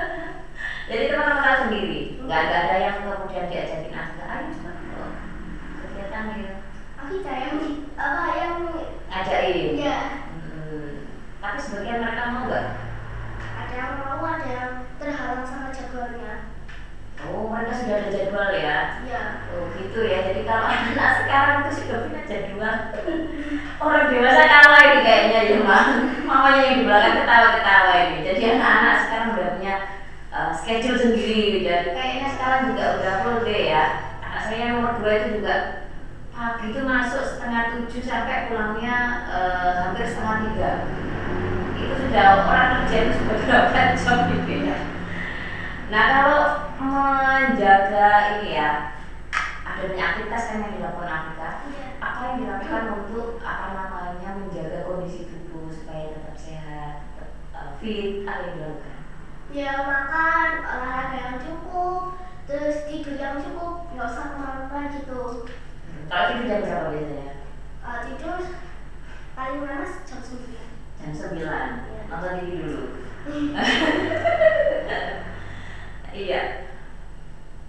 jadi 0.90 1.04
teman-teman 1.06 1.42
tahu 1.42 1.56
sendiri? 1.66 1.98
Nggak 2.22 2.40
ada, 2.46 2.56
ada 2.64 2.76
yang 2.78 2.96
kemudian 3.02 3.46
diajakin 3.46 3.94
aja 3.94 4.22
ayo 4.30 4.46
coba 4.54 4.70
oh, 4.98 5.12
kegiatan 5.82 6.24
ya 6.38 6.52
tapi 6.94 7.14
kayak 7.24 7.50
apa 7.96 8.22
yang 8.36 8.54
ngajakin 9.08 9.68
ya 9.74 9.98
Hmm. 10.30 11.08
tapi 11.40 11.56
sebagian 11.58 12.04
mereka 12.04 12.30
mau 12.30 12.44
nggak? 12.46 12.66
Ada 13.56 13.72
yang 13.74 13.92
mau 13.98 14.22
ada 14.22 14.46
yang 14.46 14.72
terhalang 14.98 15.42
sama 15.42 15.72
jadwalnya 15.72 16.49
oh 17.34 17.46
mereka 17.46 17.72
sudah 17.74 17.96
ada 18.02 18.10
jadwal 18.10 18.50
ya? 18.54 18.78
Iya. 19.06 19.22
Oh 19.54 19.70
gitu 19.78 20.00
ya. 20.06 20.18
Jadi 20.30 20.42
kalau 20.42 20.66
anak 20.74 21.10
sekarang 21.24 21.56
itu 21.62 21.70
sudah 21.82 21.96
punya 22.06 22.22
jadwal. 22.26 22.76
Orang 23.84 24.06
dewasa 24.12 24.42
kalah 24.44 24.82
ini 24.84 24.98
kayaknya 25.06 25.40
ya 25.48 25.58
mah 25.64 25.84
mamanya 26.28 26.62
yang 26.66 26.76
di 26.78 26.84
belakang 26.84 27.16
ketawa 27.22 27.48
ketawa 27.56 27.92
ini. 27.96 28.18
Jadi 28.26 28.40
anak-anak 28.56 28.96
sekarang 29.06 29.28
udah 29.34 29.48
punya 29.56 29.74
uh, 30.34 30.52
schedule 30.52 30.98
sendiri 31.00 31.64
dan 31.64 31.82
kayaknya 31.96 32.28
sekarang 32.34 32.60
juga 32.72 32.84
udah 33.00 33.12
full 33.24 33.38
day 33.46 33.62
ya. 33.72 33.84
Anak 34.20 34.40
saya 34.46 34.58
yang 34.58 34.72
nomor 34.78 34.92
dua 35.00 35.12
itu 35.16 35.28
juga 35.40 35.56
pagi 36.30 36.72
itu 36.72 36.80
masuk 36.82 37.20
setengah 37.20 37.62
tujuh 37.76 38.00
sampai 38.00 38.48
pulangnya 38.48 38.96
uh, 39.28 39.70
hampir 39.88 40.04
setengah 40.08 40.36
tiga. 40.50 40.72
Itu 41.80 41.94
sudah 41.96 42.24
orang 42.44 42.68
kerja 42.84 42.96
itu 43.08 43.12
sudah 43.16 43.36
berapa 43.44 43.80
jam 43.96 44.18
gitu 44.28 44.54
ya 44.68 44.89
nah 45.90 46.04
kalau 46.06 46.42
menjaga 46.78 48.38
ini 48.38 48.54
ya 48.54 48.94
ada 49.66 49.90
banyak 49.90 50.06
aktivitas 50.06 50.42
kan 50.46 50.62
yang 50.62 50.78
dilakukan 50.78 51.10
Afrika 51.10 51.48
iya. 51.66 51.86
Apa 51.98 52.20
yang 52.30 52.36
dilakukan 52.46 52.84
untuk 52.94 53.42
apa 53.42 53.66
namanya 53.74 54.38
menjaga 54.38 54.86
kondisi 54.86 55.26
tubuh 55.26 55.66
supaya 55.68 56.14
tetap 56.14 56.36
sehat 56.38 57.10
tetap 57.18 57.30
uh, 57.52 57.70
fit 57.82 58.22
apa 58.22 58.40
yang 58.40 58.54
dilakukan? 58.56 58.96
Ya 59.50 59.72
makan 59.82 60.48
olahraga 60.62 61.18
yang 61.18 61.38
cukup 61.42 62.14
terus 62.46 62.86
tidur 62.86 63.18
yang 63.18 63.42
cukup 63.42 63.90
nggak 63.92 64.08
usah 64.08 64.24
ke 64.30 64.36
mana-mana 64.38 64.94
gitu. 64.94 65.44
Hmm, 65.44 66.06
kalau 66.06 66.24
tidur 66.30 66.46
jam 66.46 66.62
berapa 66.62 66.86
biasanya? 66.94 67.34
Eh, 67.80 67.98
tidur 68.06 68.38
paling 69.34 69.58
lama 69.64 69.88
jam 70.06 70.20
9 70.20 70.36
jam 71.00 71.12
9 71.16 72.12
nonton 72.12 72.32
TV 72.44 72.60
dulu 72.60 72.84
iya. 76.14 76.42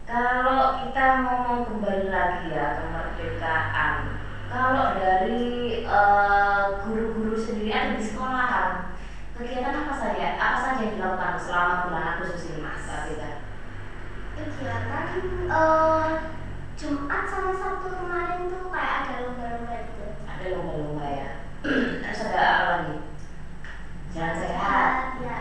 Kalau 0.05 0.83
kita 0.83 1.23
ngomong 1.23 1.61
kembali 1.69 2.11
lagi 2.11 2.51
ya 2.51 2.81
kemerdekaan. 2.81 4.19
Kalau 4.51 4.99
dari 4.99 5.43
eh, 5.87 6.63
guru-guru 6.83 7.37
sendiri 7.39 7.71
ada 7.71 7.95
di 7.95 8.03
sekolahan 8.03 8.91
kegiatan 9.37 9.87
apa 9.87 9.93
saja? 9.95 10.35
Apa 10.35 10.57
saja 10.59 10.81
yang 10.83 10.99
dilakukan 10.99 11.39
selama 11.39 11.87
bulan 11.87 12.07
Agustus 12.17 12.51
ini 12.51 12.59
mas? 12.59 12.83
Kegiatan 14.35 15.05
eh, 15.47 16.07
Jumat 16.75 17.23
sama 17.29 17.53
Sabtu 17.53 17.87
kemarin 17.93 18.49
tuh 18.49 18.73
kayak 18.73 18.95
ada 19.05 19.13
lomba-lomba 19.23 19.75
gitu. 19.85 20.05
Ada 20.25 20.45
lomba-lomba 20.57 21.05
ya? 21.07 21.29
Terus 22.01 22.21
ada 22.25 22.41
apa 22.41 22.63
lagi? 22.73 22.97
Jalan 24.11 24.35
sehat? 24.35 24.93
Ya. 25.21 25.39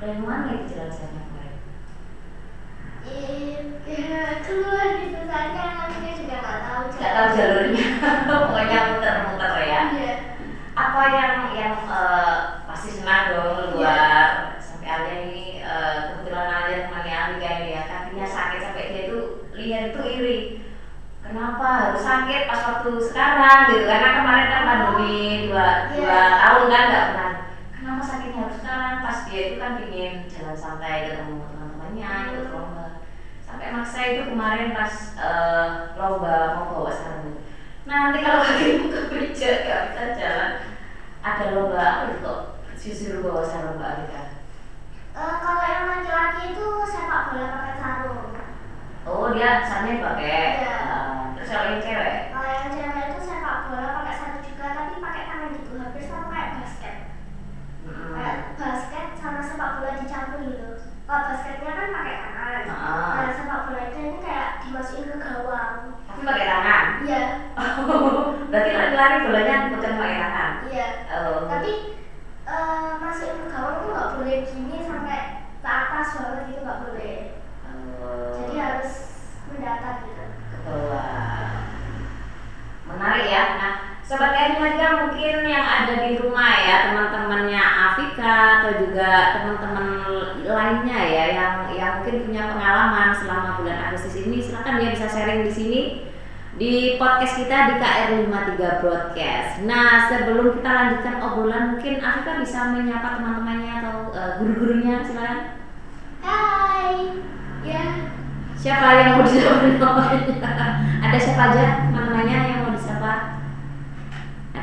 Mana 0.00 0.56
itu 0.56 0.76
jalan 0.76 0.90
sehatnya 0.92 1.22
kemarin 1.28 1.59
ya, 3.06 4.44
keluar 4.44 4.86
gitu 5.00 5.18
soalnya 5.24 5.64
anaknya 5.88 6.12
juga 6.16 6.36
nggak 6.38 6.60
tahu 6.64 6.80
nggak 6.92 7.12
tahu 7.16 7.28
jalurnya. 7.36 7.86
Pokoknya 8.28 8.78
muter-muter 8.92 9.52
ya. 9.64 9.80
Iya. 9.94 10.14
Apa 10.76 11.02
yang 11.12 11.34
yang 11.52 11.74
eh, 11.84 12.36
pasti 12.64 12.88
senang 13.00 13.34
dong 13.34 13.76
luar 13.76 14.56
sampai 14.56 14.88
Alia 14.88 15.14
ini 15.28 15.60
eh, 15.60 15.94
kebetulan 16.08 16.48
Alia 16.48 16.78
temannya 16.88 17.14
Alika 17.16 17.48
ini 17.60 17.68
ya 17.76 17.82
kakinya 17.84 18.26
sakit 18.26 18.60
sampai 18.62 18.84
dia 18.92 19.02
itu 19.08 19.18
lihat 19.54 19.82
itu 19.92 20.00
iri. 20.06 20.38
Kenapa 21.20 21.94
harus 21.94 22.02
sakit 22.02 22.48
pas 22.48 22.62
waktu 22.64 22.90
sekarang? 22.98 23.58
Gitu 23.70 23.84
karena 23.86 24.18
kemarin 24.18 24.46
kan 24.50 24.62
pandemi 24.66 25.46
dua 25.46 25.68
dua 25.94 26.10
Iya. 26.10 26.22
tahun 26.42 26.64
kan 26.66 26.82
nggak 26.90 27.06
pernah. 27.12 27.32
Kenapa 27.70 28.02
sakitnya 28.02 28.40
harus 28.44 28.56
sekarang? 28.58 28.94
Pas 29.00 29.18
dia 29.28 29.40
itu 29.46 29.56
kan 29.56 29.72
ingin 29.84 30.12
jalan 30.26 30.56
santai 30.58 31.06
ketemu 31.06 31.38
teman-temannya 31.46 32.10
ikut 32.34 32.49
maksa 33.70 33.98
itu 34.04 34.22
kemarin 34.28 34.70
pas 34.70 34.94
eh, 35.16 35.66
lomba 35.94 36.34
mau 36.54 36.66
bawa 36.70 36.90
sarung 36.90 37.38
nanti 37.84 38.18
kalau 38.20 38.42
kakimu 38.42 38.86
kepijat 38.88 39.56
gak 39.64 39.80
bisa 39.90 40.02
jalan 40.14 40.50
ada 41.20 41.44
lomba 41.52 41.78
apa 41.78 42.02
itu 42.08 42.18
kok 42.20 42.38
disuruh 42.74 43.20
bawa 43.22 43.42
sarung 43.42 43.76
mbak 43.76 43.92
Alika 43.96 44.22
Eh, 45.10 45.34
kalau 45.42 45.60
yang 45.60 45.84
laki-laki 45.84 46.54
itu 46.54 46.64
sepak 46.86 47.22
bola 47.28 47.46
pakai 47.50 47.74
sarung. 47.76 48.30
oh 49.04 49.26
dia 49.34 49.58
sarungnya 49.60 50.00
pakai 50.00 50.38
Iya. 50.62 50.76
eh, 50.86 51.20
terus 51.34 51.48
kalau 51.50 51.66
yang 51.66 51.82
cewek 51.82 52.14
Kalau 52.30 52.46
yang 52.48 52.68
cewek 52.70 53.04
itu 53.10 53.18
sepak 53.20 53.56
bola 53.66 53.88
pakai 53.98 54.14
sarung 54.14 54.40
juga, 54.40 54.66
tapi 54.70 54.92
pakai 54.96 55.22
tangan 55.26 55.50
gitu, 55.58 55.70
hampir 55.76 56.02
sama 56.06 56.30
kayak 56.30 56.50
basket. 56.56 56.96
Mm-mm. 57.84 58.12
Kayak 58.14 58.36
basket 58.54 59.06
sama 59.18 59.40
sepak 59.42 59.70
bola 59.76 59.92
dicampur 59.98 60.38
gitu. 60.46 60.68
Kalau 61.10 61.26
basketnya 61.26 61.74
kan 61.74 61.90
pakai 61.90 62.14
tangan. 62.22 62.60
Ah. 62.70 63.18
Nah, 63.18 63.34
sepak 63.34 63.66
bola 63.66 63.82
itu 63.90 63.98
ini 63.98 64.18
kayak 64.22 64.62
dimasukin 64.62 65.10
ke 65.10 65.18
gawang. 65.18 65.90
tapi 66.06 66.22
pakai 66.26 66.46
tangan 66.46 66.82
Iya, 67.02 67.22
berarti 68.50 68.70
lari-lari 68.74 69.16
bolanya 69.26 69.56
bukan 69.74 69.92
pakai 69.98 70.18
tangan 70.22 70.50
iya. 70.70 70.86
oh. 71.10 71.50
Tapi 71.50 71.70
eh, 72.46 72.90
masukin 73.02 73.42
ke 73.42 73.46
gawang 73.50 73.74
itu 73.78 73.86
nggak 73.90 74.10
boleh 74.14 74.36
gini 74.46 74.76
sampai 74.86 75.18
ke 75.58 75.66
atas 75.66 76.06
banget 76.14 76.42
gitu 76.46 76.60
nggak 76.62 76.78
boleh. 76.82 77.14
oh. 77.66 78.30
Jadi 78.38 78.54
harus 78.54 78.90
mendatar 79.50 79.94
gitu. 80.06 80.24
ke 80.30 80.58
bawah 80.62 81.10
menarik 82.86 83.26
ya 83.26 83.42
nah 83.58 83.72
sobat 84.10 84.34
Kain 84.34 84.58
Maja 84.58 85.06
mungkin 85.06 85.46
yang 85.46 85.62
ada 85.62 86.02
di 86.02 86.18
rumah 86.18 86.50
ya 86.58 86.90
teman-temannya 86.90 87.62
Afika 87.62 88.58
atau 88.58 88.82
juga 88.82 89.38
teman-teman 89.38 89.86
lainnya 90.42 90.98
ya 90.98 91.24
yang 91.30 91.54
yang 91.70 91.92
mungkin 92.02 92.26
punya 92.26 92.50
pengalaman 92.50 93.14
selama 93.14 93.62
bulan 93.62 93.78
Agustus 93.86 94.18
ini 94.18 94.42
silakan 94.42 94.82
dia 94.82 94.98
bisa 94.98 95.06
sharing 95.06 95.46
di 95.46 95.52
sini 95.54 95.80
di 96.58 96.98
podcast 96.98 97.38
kita 97.38 97.56
di 97.70 97.74
KR53 97.78 98.82
Broadcast. 98.82 99.62
Nah, 99.64 100.10
sebelum 100.10 100.60
kita 100.60 100.68
lanjutkan 100.68 101.16
obrolan, 101.24 101.64
mungkin 101.72 102.04
Afika 102.04 102.36
bisa 102.36 102.74
menyapa 102.74 103.16
teman-temannya 103.16 103.72
atau 103.80 104.12
eh, 104.12 104.30
guru-gurunya, 104.42 105.00
silakan. 105.00 105.56
Hai, 106.20 107.16
ya. 107.64 108.12
Siapa 108.60 108.86
yang 108.92 109.08
mau 109.16 109.24
disapa? 109.24 110.04
Ada 111.08 111.16
siapa 111.16 111.42
aja 111.48 111.64
teman-temannya 111.88 112.36
yang? 112.44 112.59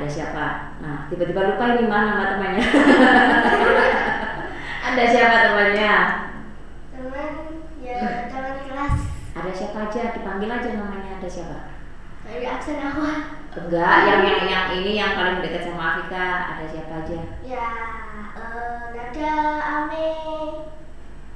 Ada 0.08 0.24
siapa? 0.24 0.80
Nah, 0.80 1.12
tiba-tiba 1.12 1.52
lupa 1.52 1.76
ini 1.76 1.84
mana 1.84 2.16
nama 2.16 2.32
temannya. 2.32 2.64
Ada 4.88 5.04
siapa 5.04 5.52
temannya? 5.52 5.94
Teman, 6.96 7.32
ya 7.84 8.24
teman 8.32 8.56
kelas 8.72 8.96
Ada 9.36 9.52
siapa 9.52 9.92
aja? 9.92 10.16
Dipanggil 10.16 10.48
aja 10.48 10.80
namanya. 10.80 11.20
Ada 11.20 11.28
siapa? 11.28 11.76
dari 12.24 12.48
aksen 12.48 12.80
awal. 12.80 13.36
Enggak, 13.52 13.98
yang 14.08 14.22
yang 14.24 14.44
yang 14.48 14.66
ini 14.80 14.96
yang 14.96 15.12
paling 15.12 15.44
dekat 15.44 15.68
sama 15.68 16.00
Afika. 16.00 16.56
Ada 16.56 16.66
siapa 16.72 17.04
aja? 17.04 17.20
Ya, 17.44 17.72
eh, 18.32 18.80
Nada, 18.96 19.36
Ame, 19.60 20.08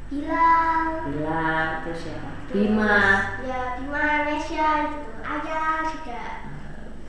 Bilal, 0.07 1.11
Bilang, 1.11 1.83
terus 1.83 2.07
siapa? 2.07 2.47
Bima. 2.47 3.35
ya 3.43 3.75
Bima, 3.83 4.31
Nesya 4.31 4.87
itu, 4.87 5.11
Ayah 5.27 5.83
juga. 5.83 6.40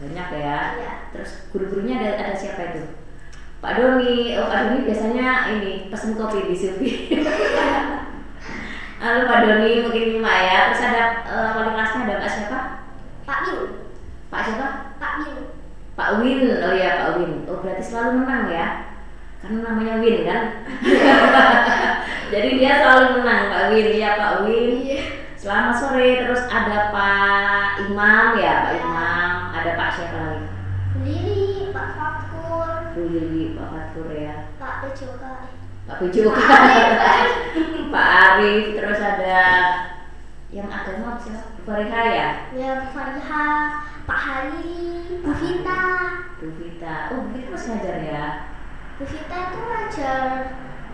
Banyak 0.02 0.28
ya. 0.34 0.58
Iya. 0.74 0.92
Terus 1.14 1.30
guru-gurunya 1.54 2.02
ada, 2.02 2.10
ada 2.18 2.34
siapa 2.34 2.74
itu? 2.74 2.82
Pak 3.62 3.78
Doni, 3.78 4.34
oh 4.42 4.50
Pak 4.50 4.58
Doni 4.66 4.90
biasanya 4.90 5.54
ini 5.54 5.86
pesen 5.86 6.18
kopi 6.18 6.50
di 6.50 6.56
Silvi. 6.58 6.90
Lalu 8.98 9.22
Pak 9.30 9.40
Doni 9.46 9.70
mungkin 9.86 10.04
lima 10.18 10.34
ya. 10.34 10.58
Terus 10.74 10.82
ada 10.90 11.04
eh, 11.22 11.48
wali 11.54 11.70
kelasnya 11.70 12.00
ada 12.02 12.14
Pak 12.18 12.30
siapa? 12.30 12.60
Pak 13.22 13.38
Min, 13.46 13.60
Pak 14.34 14.42
siapa? 14.42 14.68
Pak 14.98 15.14
Min. 15.22 15.62
Pak 15.92 16.18
Win. 16.18 16.40
Oh 16.58 16.74
ya 16.74 16.90
Pak 17.04 17.10
Win. 17.20 17.32
Oh 17.46 17.62
berarti 17.62 17.84
selalu 17.84 18.24
menang 18.24 18.50
ya? 18.50 18.66
Karena 19.38 19.58
namanya 19.62 20.02
Win 20.02 20.26
kan. 20.26 20.42
Jadi 22.32 22.48
dia 22.58 22.82
selalu 22.82 23.22
menang 23.22 23.52
Pak 23.52 23.64
Win 23.70 23.88
ya 23.94 24.18
Pak 24.18 24.32
Win. 24.42 24.70
Iya. 24.82 25.00
Selamat 25.38 25.74
sore. 25.78 26.08
Terus 26.24 26.42
ada 26.50 26.90
Pak 26.90 27.86
Imam 27.86 28.34
ya 28.40 28.54
Pak 28.66 28.72
Ya. 28.74 28.80
Imam. 28.82 29.21
Ada 29.62 29.78
Pak 29.78 29.90
siapa 29.94 30.18
lagi? 30.18 30.46
Lili, 31.06 31.70
Pak 31.70 31.88
Fakur, 31.94 32.98
Bu 32.98 33.02
Lili, 33.14 33.54
Pak 33.54 33.66
Fatur 33.70 34.10
ya. 34.10 34.50
Pak 34.58 34.74
Bejoka. 34.82 35.34
Pak 35.86 35.96
Bejo 36.02 36.34
Pak 37.94 38.06
Arif, 38.26 38.74
terus 38.74 38.98
ada 38.98 39.38
yang 40.50 40.66
agama 40.66 41.14
apa 41.14 41.22
siapa? 41.22 41.46
Bu 41.54 41.62
Fariha 41.62 42.02
ya 42.10 42.28
Ya, 42.58 42.90
Fariha, 42.90 43.46
Pak 44.02 44.18
Hari, 44.18 44.82
Bu 45.22 45.30
Vita. 45.30 45.82
Bu 46.42 46.46
Vita 46.58 47.14
oh 47.14 47.22
Bu 47.22 47.38
Vita 47.38 47.54
masih 47.54 47.68
ngajar 47.78 47.96
ya 48.02 48.26
Bu 48.98 49.06
Vita 49.06 49.36
itu 49.46 49.58
ngajar, 49.62 50.26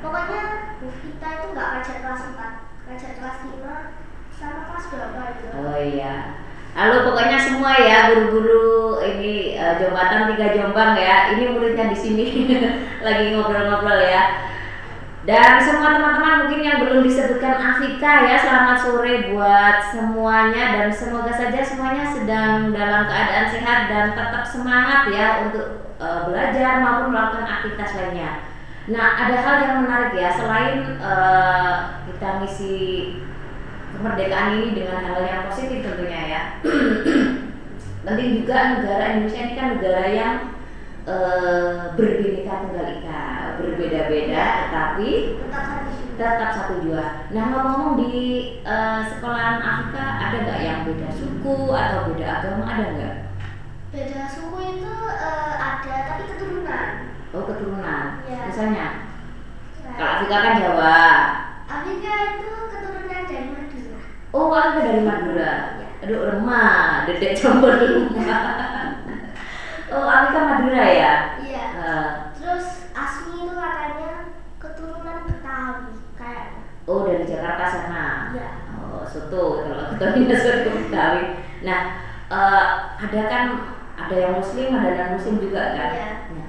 pokoknya 0.04 0.42
Bu 0.76 0.92
Vita 0.92 1.28
itu 1.40 1.46
nggak 1.56 1.68
ngajar 1.72 1.96
kelas 2.04 2.22
4, 2.36 2.84
ngajar 2.84 3.10
kelas 3.16 3.36
5 3.48 4.36
sama 4.36 4.60
kelas 4.68 4.84
berapa 4.92 5.20
gitu. 5.40 5.46
oh 5.56 5.80
iya 5.80 6.44
Halo 6.78 7.02
pokoknya 7.10 7.34
semua 7.34 7.74
ya 7.74 8.14
guru-guru 8.14 9.02
ini 9.02 9.58
eh, 9.58 9.82
Jombatan 9.82 10.30
tiga 10.30 10.54
Jombang 10.54 10.94
ya. 10.94 11.34
Ini 11.34 11.50
muridnya 11.50 11.90
di 11.90 11.98
sini. 11.98 12.26
Lagi 13.04 13.34
ngobrol-ngobrol 13.34 13.98
ya. 13.98 14.46
Dan 15.26 15.58
semua 15.58 15.98
teman-teman 15.98 16.46
mungkin 16.46 16.62
yang 16.62 16.78
belum 16.86 17.02
disebutkan 17.02 17.58
Afika 17.58 18.30
ya 18.30 18.38
selamat 18.38 18.78
sore 18.78 19.34
buat 19.34 19.90
semuanya. 19.90 20.78
Dan 20.78 20.94
semoga 20.94 21.34
saja 21.34 21.66
semuanya 21.66 22.14
sedang 22.14 22.70
dalam 22.70 23.10
keadaan 23.10 23.50
sehat 23.50 23.90
dan 23.90 24.14
tetap 24.14 24.46
semangat 24.46 25.10
ya 25.10 25.50
untuk 25.50 25.98
eh, 25.98 26.20
belajar 26.30 26.78
maupun 26.78 27.10
melakukan 27.10 27.58
aktivitas 27.58 27.90
lainnya. 27.98 28.46
Nah 28.86 29.26
ada 29.26 29.34
hal 29.34 29.56
yang 29.66 29.76
menarik 29.82 30.14
ya. 30.14 30.30
Selain 30.30 30.94
eh, 30.94 31.74
kita 32.06 32.38
ngisi 32.38 32.78
kemerdekaan 33.96 34.60
ini 34.60 34.68
dengan 34.76 35.00
hal 35.04 35.20
yang 35.24 35.42
positif 35.48 35.84
tentunya 35.84 36.20
ya. 36.28 36.42
Penting 38.08 38.28
juga 38.40 38.56
negara 38.78 39.04
Indonesia 39.14 39.40
ini 39.44 39.54
kan 39.54 39.68
negara 39.76 40.02
yang 40.08 40.34
eh, 41.04 41.92
berbeda 41.96 42.52
tunggal 42.52 42.86
ika, 43.00 43.24
berbeda-beda 43.60 44.44
tetapi 44.68 45.10
Tetap 46.18 46.50
satu 46.50 46.82
jua. 46.82 47.30
Nah 47.30 47.42
ngomong-ngomong 47.46 47.94
di 48.02 48.14
eh, 48.66 49.00
sekolahan 49.06 49.62
Afrika 49.62 50.18
ada 50.18 50.36
nggak 50.42 50.60
yang 50.66 50.78
beda 50.82 51.14
suku 51.14 51.70
atau 51.70 52.10
beda 52.10 52.26
agama 52.26 52.66
ada 52.66 52.84
nggak? 52.90 53.16
Beda 53.94 54.26
suku 54.26 54.58
itu 54.66 54.94
eh, 55.14 55.54
ada, 55.62 55.94
tapi 56.10 56.22
keturunan. 56.34 56.88
Oh 57.30 57.46
keturunan. 57.46 58.04
Iya. 58.26 58.40
Misalnya 58.50 58.86
Nah, 59.88 59.94
kalau 59.94 60.10
Afrika 60.20 60.36
kan 60.42 60.54
Jawa. 60.58 60.98
Afrika 61.70 62.12
itu 62.34 62.50
keturunan. 62.66 62.87
Oh 64.28 64.52
Afrika 64.52 64.92
dari 64.92 65.02
Madura. 65.04 65.52
Aduh 66.04 66.20
lemah, 66.30 67.08
dedek 67.08 67.32
campur 67.32 67.72
lemah. 67.80 68.44
oh 69.88 70.04
Afrika 70.04 70.40
Madura 70.44 70.84
ya. 70.84 71.12
Iya. 71.40 71.64
Eh, 71.80 72.08
Terus 72.36 72.92
Asmi 72.92 73.48
itu 73.48 73.54
katanya 73.56 74.12
keturunan 74.60 75.18
Betawi 75.24 75.96
kayaknya. 76.20 76.60
oh 76.84 77.08
dari 77.08 77.24
Jakarta 77.24 77.64
sana. 77.64 78.04
Iya. 78.36 78.48
Oh, 78.78 79.02
soto 79.08 79.64
kalau 79.64 79.84
ketuanya 79.96 80.36
soto 80.44 80.70
Betawi. 80.76 81.22
Nah, 81.64 81.80
eh, 82.28 82.64
ada 83.00 83.20
kan 83.32 83.44
ada 83.96 84.14
yang 84.14 84.36
muslim, 84.36 84.76
ada 84.76 84.92
non 84.92 85.16
muslim 85.16 85.40
juga 85.40 85.72
kan. 85.72 85.90
Iya. 85.96 86.10
Nah, 86.36 86.48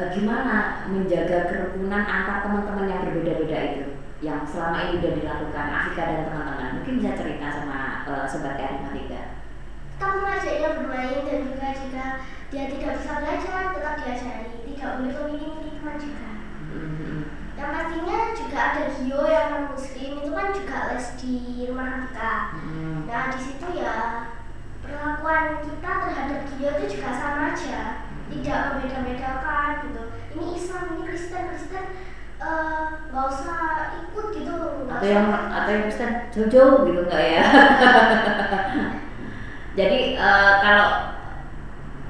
eh, 0.00 0.06
gimana 0.16 0.56
menjaga 0.88 1.44
kerukunan 1.44 2.08
antar 2.08 2.40
teman-teman 2.40 2.88
yang 2.88 3.04
berbeda-beda 3.04 3.58
itu 3.76 3.97
yang 4.18 4.42
selama 4.42 4.90
ini 4.90 4.98
sudah 4.98 5.12
dilakukan 5.14 5.66
Afika 5.70 6.02
dan 6.02 6.20
teman-teman 6.26 6.68
mungkin 6.80 6.94
bisa 6.98 7.10
cerita 7.14 7.46
sama 7.54 7.78
eh, 8.06 8.26
sobat 8.26 8.58
Tiga 8.58 9.22
Tetap 9.98 10.10
mengajaknya 10.22 10.68
bermain 10.78 11.20
dan 11.26 11.38
juga 11.46 11.68
jika 11.74 12.06
dia 12.50 12.64
tidak 12.70 12.92
bisa 12.98 13.12
belajar 13.18 13.62
tetap 13.74 13.94
diajari. 13.98 14.54
Tidak 14.62 14.90
boleh 14.98 15.14
memilih 15.26 15.74
juga. 15.98 16.30
Hmm, 16.70 17.20
Yang 17.58 17.70
pastinya 17.74 18.18
juga 18.30 18.58
ada 18.62 18.82
Gio 18.94 19.20
yang 19.26 19.46
non 19.50 19.64
muslim 19.74 20.10
itu 20.22 20.30
kan 20.30 20.48
juga 20.54 20.76
les 20.94 21.06
di 21.18 21.34
rumah 21.66 22.06
kita. 22.06 22.32
hmm, 22.54 22.96
Nah 23.10 23.22
di 23.34 23.38
situ 23.42 23.66
ya 23.74 23.96
perlakuan 24.78 25.58
kita 25.66 25.90
terhadap 26.06 26.40
Gio 26.46 26.68
itu 26.78 26.84
juga 26.98 27.10
sama 27.14 27.54
aja. 27.54 28.06
tidak 28.28 28.76
membeda-bedakan 28.76 29.88
gitu 29.88 30.02
ini 30.36 30.46
Islam 30.52 30.84
ini 30.92 31.02
Kristen 31.08 31.48
Kristen 31.48 31.84
eh, 32.38 32.84
nggak 33.08 33.24
usah 33.24 33.64
ikut 34.18 34.34
gitu 34.34 34.54
atau 34.90 35.06
yang 35.06 35.30
atau 35.30 35.70
yang 35.70 35.82
Kristen 35.86 36.10
jauh-jauh 36.34 36.90
gitu 36.90 37.00
enggak 37.06 37.22
ya? 37.22 37.44
Jadi 39.78 40.18
eh, 40.18 40.52
kalau 40.58 40.88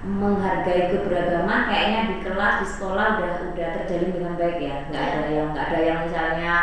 menghargai 0.09 0.88
keberagaman 0.88 1.68
kayaknya 1.68 2.01
di 2.09 2.16
kelas 2.25 2.64
di 2.64 2.66
sekolah 2.73 3.21
udah 3.21 3.33
udah 3.53 3.68
terjalin 3.77 4.16
dengan 4.16 4.35
baik 4.40 4.57
ya? 4.57 4.88
Nggak 4.88 5.05
ada 5.05 5.29
yang 5.29 5.49
nggak 5.53 5.66
ada 5.68 5.81
yang 5.85 5.99
misalnya 6.09 6.55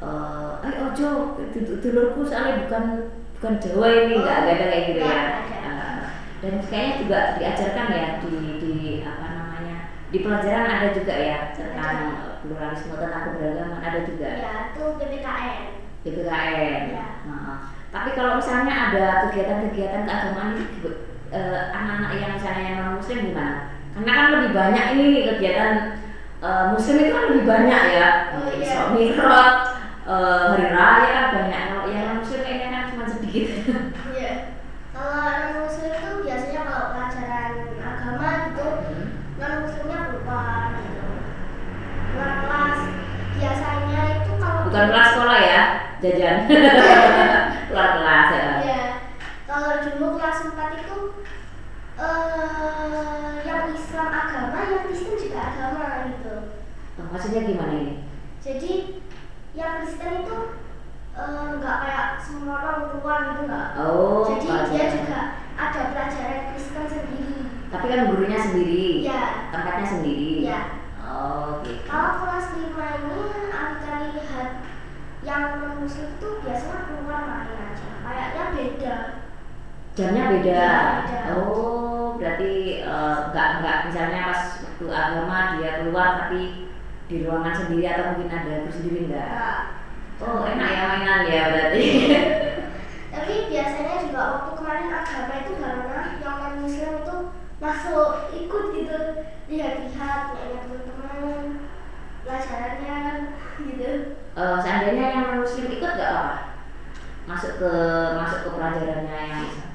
eh 0.00 0.52
eh 0.64 0.74
ojo 0.84 1.08
dulurku 1.80 2.20
soalnya 2.28 2.60
bukan 2.68 2.84
bukan 3.40 3.54
Jawa 3.64 3.88
ini. 3.88 4.14
Nggak 4.20 4.36
nggak 4.44 4.56
ada 4.60 4.66
kayak 4.68 4.84
gitu 4.92 5.00
ya? 5.00 5.22
Dan 6.40 6.54
kayaknya 6.68 6.94
juga 7.04 7.18
diajarkan 7.36 7.86
ya 7.92 8.08
di 8.24 8.59
di 10.10 10.18
pelajaran 10.26 10.66
ada 10.66 10.88
juga 10.90 11.14
ya 11.14 11.38
tentang 11.54 11.98
pluralisme 12.42 12.98
tentang 12.98 13.22
keberagaman 13.30 13.78
ada 13.78 14.00
juga 14.02 14.26
ya 14.26 14.52
itu 14.74 14.82
PPKN 14.98 15.80
PPKN. 16.00 16.82
Iya. 16.96 17.06
Heeh. 17.28 17.56
Tapi 17.90 18.08
kalau 18.14 18.38
misalnya 18.38 18.74
ada 18.88 19.06
kegiatan-kegiatan 19.28 20.06
keagamaan 20.06 20.56
eh, 21.34 21.60
anak-anak 21.74 22.12
yang 22.16 22.32
misalnya 22.38 22.62
yang 22.64 22.76
non 22.80 22.96
muslim 22.96 23.18
gimana? 23.34 23.76
Karena 23.92 24.12
kan 24.14 24.28
lebih 24.38 24.50
banyak 24.54 24.84
ini 24.96 25.06
kegiatan 25.26 25.74
eh, 26.40 26.64
muslim 26.72 26.96
itu 27.02 27.12
kan 27.12 27.24
lebih 27.28 27.44
banyak 27.44 27.82
ya. 27.92 28.08
Oh, 28.32 28.48
iya. 28.48 28.64
Isra 28.64 28.84
Mi'raj, 28.94 29.56
eh, 30.08 30.42
hari 30.54 30.66
raya 30.72 31.08
kan 31.12 31.26
banyak. 31.36 31.62
Kalau 31.68 31.84
yang 31.90 32.04
non 32.08 32.18
muslim 32.24 32.40
kayaknya 32.46 32.68
kan 32.72 32.84
cuma 32.94 33.04
sedikit. 33.04 33.46
Iya. 34.16 34.32
Kalau 34.94 35.20
non 35.20 35.54
muslim 35.68 35.90
itu 35.92 36.10
biasanya 36.24 36.60
kalau 36.64 36.84
pelajaran 36.94 37.52
agama 37.76 38.28
gitu 38.48 38.66
non 39.36 39.52
muslimnya 39.66 39.98
keluar 40.08 40.64
gitu. 40.78 41.04
Keluar 42.08 42.32
kelas. 42.46 42.80
Biasanya 43.40 44.00
itu 44.20 44.32
kalau 44.38 44.60
Bukan 44.68 44.86
kelas 44.92 45.08
sekolah 45.16 45.40
ya, 45.40 45.64
jajan. 46.00 46.36
keluar 47.68 47.88
kelas 47.94 48.28
ya. 48.32 48.44
Iya. 48.60 48.82
Kalau 49.44 49.72
dulu 49.82 50.06
kelas 50.16 50.38
4 50.48 50.80
itu 50.80 50.98
eh 52.00 53.32
yang 53.44 53.64
Islam 53.70 54.08
agama, 54.08 54.58
yang 54.64 54.82
Kristen 54.84 55.14
juga 55.14 55.40
agama 55.52 55.84
gitu. 56.08 56.34
Oh, 56.96 57.06
Maksudnya 57.10 57.40
gimana 57.44 57.74
ini? 57.76 57.94
Jadi 58.40 58.72
yang 59.52 59.82
Kristen 59.82 60.24
itu 60.24 60.36
eh, 61.12 61.48
nggak 61.58 61.76
kayak 61.82 62.06
semua 62.18 62.54
orang 62.58 62.78
keluar 62.88 63.18
gitu 63.28 63.42
nggak. 63.44 63.68
Oh, 63.76 64.24
Jadi 64.24 64.40
dia 64.40 64.48
pelajaran. 64.48 64.92
juga 64.96 65.20
ada 65.54 65.80
pelajaran 65.92 66.40
Kristen 66.50 66.84
sendiri. 66.86 67.34
Tapi 67.70 67.86
kan 67.86 68.08
gurunya 68.08 68.38
sendiri, 68.40 69.06
Iya. 69.06 69.22
tempatnya 69.52 69.86
sendiri. 69.86 70.30
Iya. 70.48 70.60
Oh, 71.00 71.60
gitu. 71.62 71.84
Kalau 71.84 72.12
kelas 72.18 72.46
5 72.54 72.64
ini 72.96 73.18
yang 75.30 75.78
muslim 75.78 76.08
itu 76.18 76.28
biasanya 76.42 76.78
keluar 76.90 77.22
main 77.30 77.54
aja. 77.70 77.88
Kayaknya 78.02 78.44
beda. 78.50 78.96
jamnya 79.94 80.24
beda. 80.34 80.62
Iya, 80.66 80.94
beda. 81.06 81.20
Oh, 81.38 82.18
berarti 82.18 82.52
eh, 82.82 83.16
nggak 83.30 83.48
nggak 83.62 83.78
misalnya 83.86 84.20
pas 84.34 84.42
waktu 84.66 84.86
agama 84.90 85.38
dia 85.58 85.70
keluar 85.82 86.08
tapi 86.26 86.40
di 87.06 87.16
ruangan 87.26 87.54
sendiri 87.54 87.84
atau 87.90 88.04
mungkin 88.14 88.30
ada 88.30 88.52
guru 88.66 88.72
sendiri 88.74 88.98
enggak? 89.06 89.58
Oh, 90.20 90.44
enak 90.44 90.68
ya 90.68 90.82
mainan 90.90 91.22
ya 91.26 91.42
berarti. 91.48 91.84
tapi 93.14 93.34
biasanya 93.50 93.94
juga 94.06 94.20
waktu 94.22 94.50
kemarin 94.54 94.88
agama 94.94 95.34
itu 95.42 95.52
karena 95.58 95.98
yang 96.22 96.36
non 96.38 96.54
muslim 96.62 96.90
itu 97.02 97.16
masuk 97.58 98.08
ikut 98.32 98.64
gitu 98.72 99.00
lihat-lihat 99.50 100.20
kayaknya 100.32 100.58
teman-teman 100.62 101.26
pelajarannya 102.22 102.96
gitu 103.58 104.19
Eh, 104.30 104.56
seandainya 104.62 105.04
yang 105.10 105.24
non 105.26 105.42
muslim 105.42 105.66
ikut 105.68 105.90
nggak 105.90 106.10
apa? 106.12 106.34
Masuk 107.26 107.52
ke 107.58 107.72
masuk 108.16 108.38
ke 108.46 108.50
pelajarannya 108.54 109.18
yang 109.26 109.42
Islam? 109.44 109.68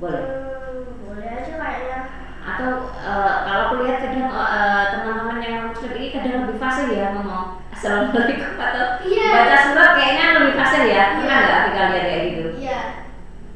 boleh. 0.00 0.22
Hmm, 0.24 1.04
boleh 1.04 1.28
aja 1.28 1.52
kayaknya 1.60 1.98
Atau 2.40 2.70
eh, 2.94 3.32
kalau 3.44 3.64
kuliah 3.70 4.00
kadang 4.00 4.28
eh, 4.28 4.84
teman-teman 4.90 5.38
yang 5.40 5.54
non 5.60 5.68
muslim 5.72 5.92
ini 5.92 6.08
kadang 6.10 6.34
lebih 6.44 6.56
fasih 6.56 6.86
ya 6.90 7.06
ngomong 7.12 7.60
assalamualaikum 7.70 8.56
atau 8.56 8.84
Iya. 9.00 9.28
baca 9.30 9.56
surat 9.64 9.90
kayaknya 9.96 10.24
lebih 10.40 10.54
fasih 10.56 10.82
ya. 10.86 11.02
Pernah 11.16 11.36
Iya. 11.36 11.44
nggak 11.44 11.60
Vika 11.64 11.82
lihat 11.90 12.04
kayak 12.04 12.22
gitu? 12.26 12.44
iya 12.60 12.80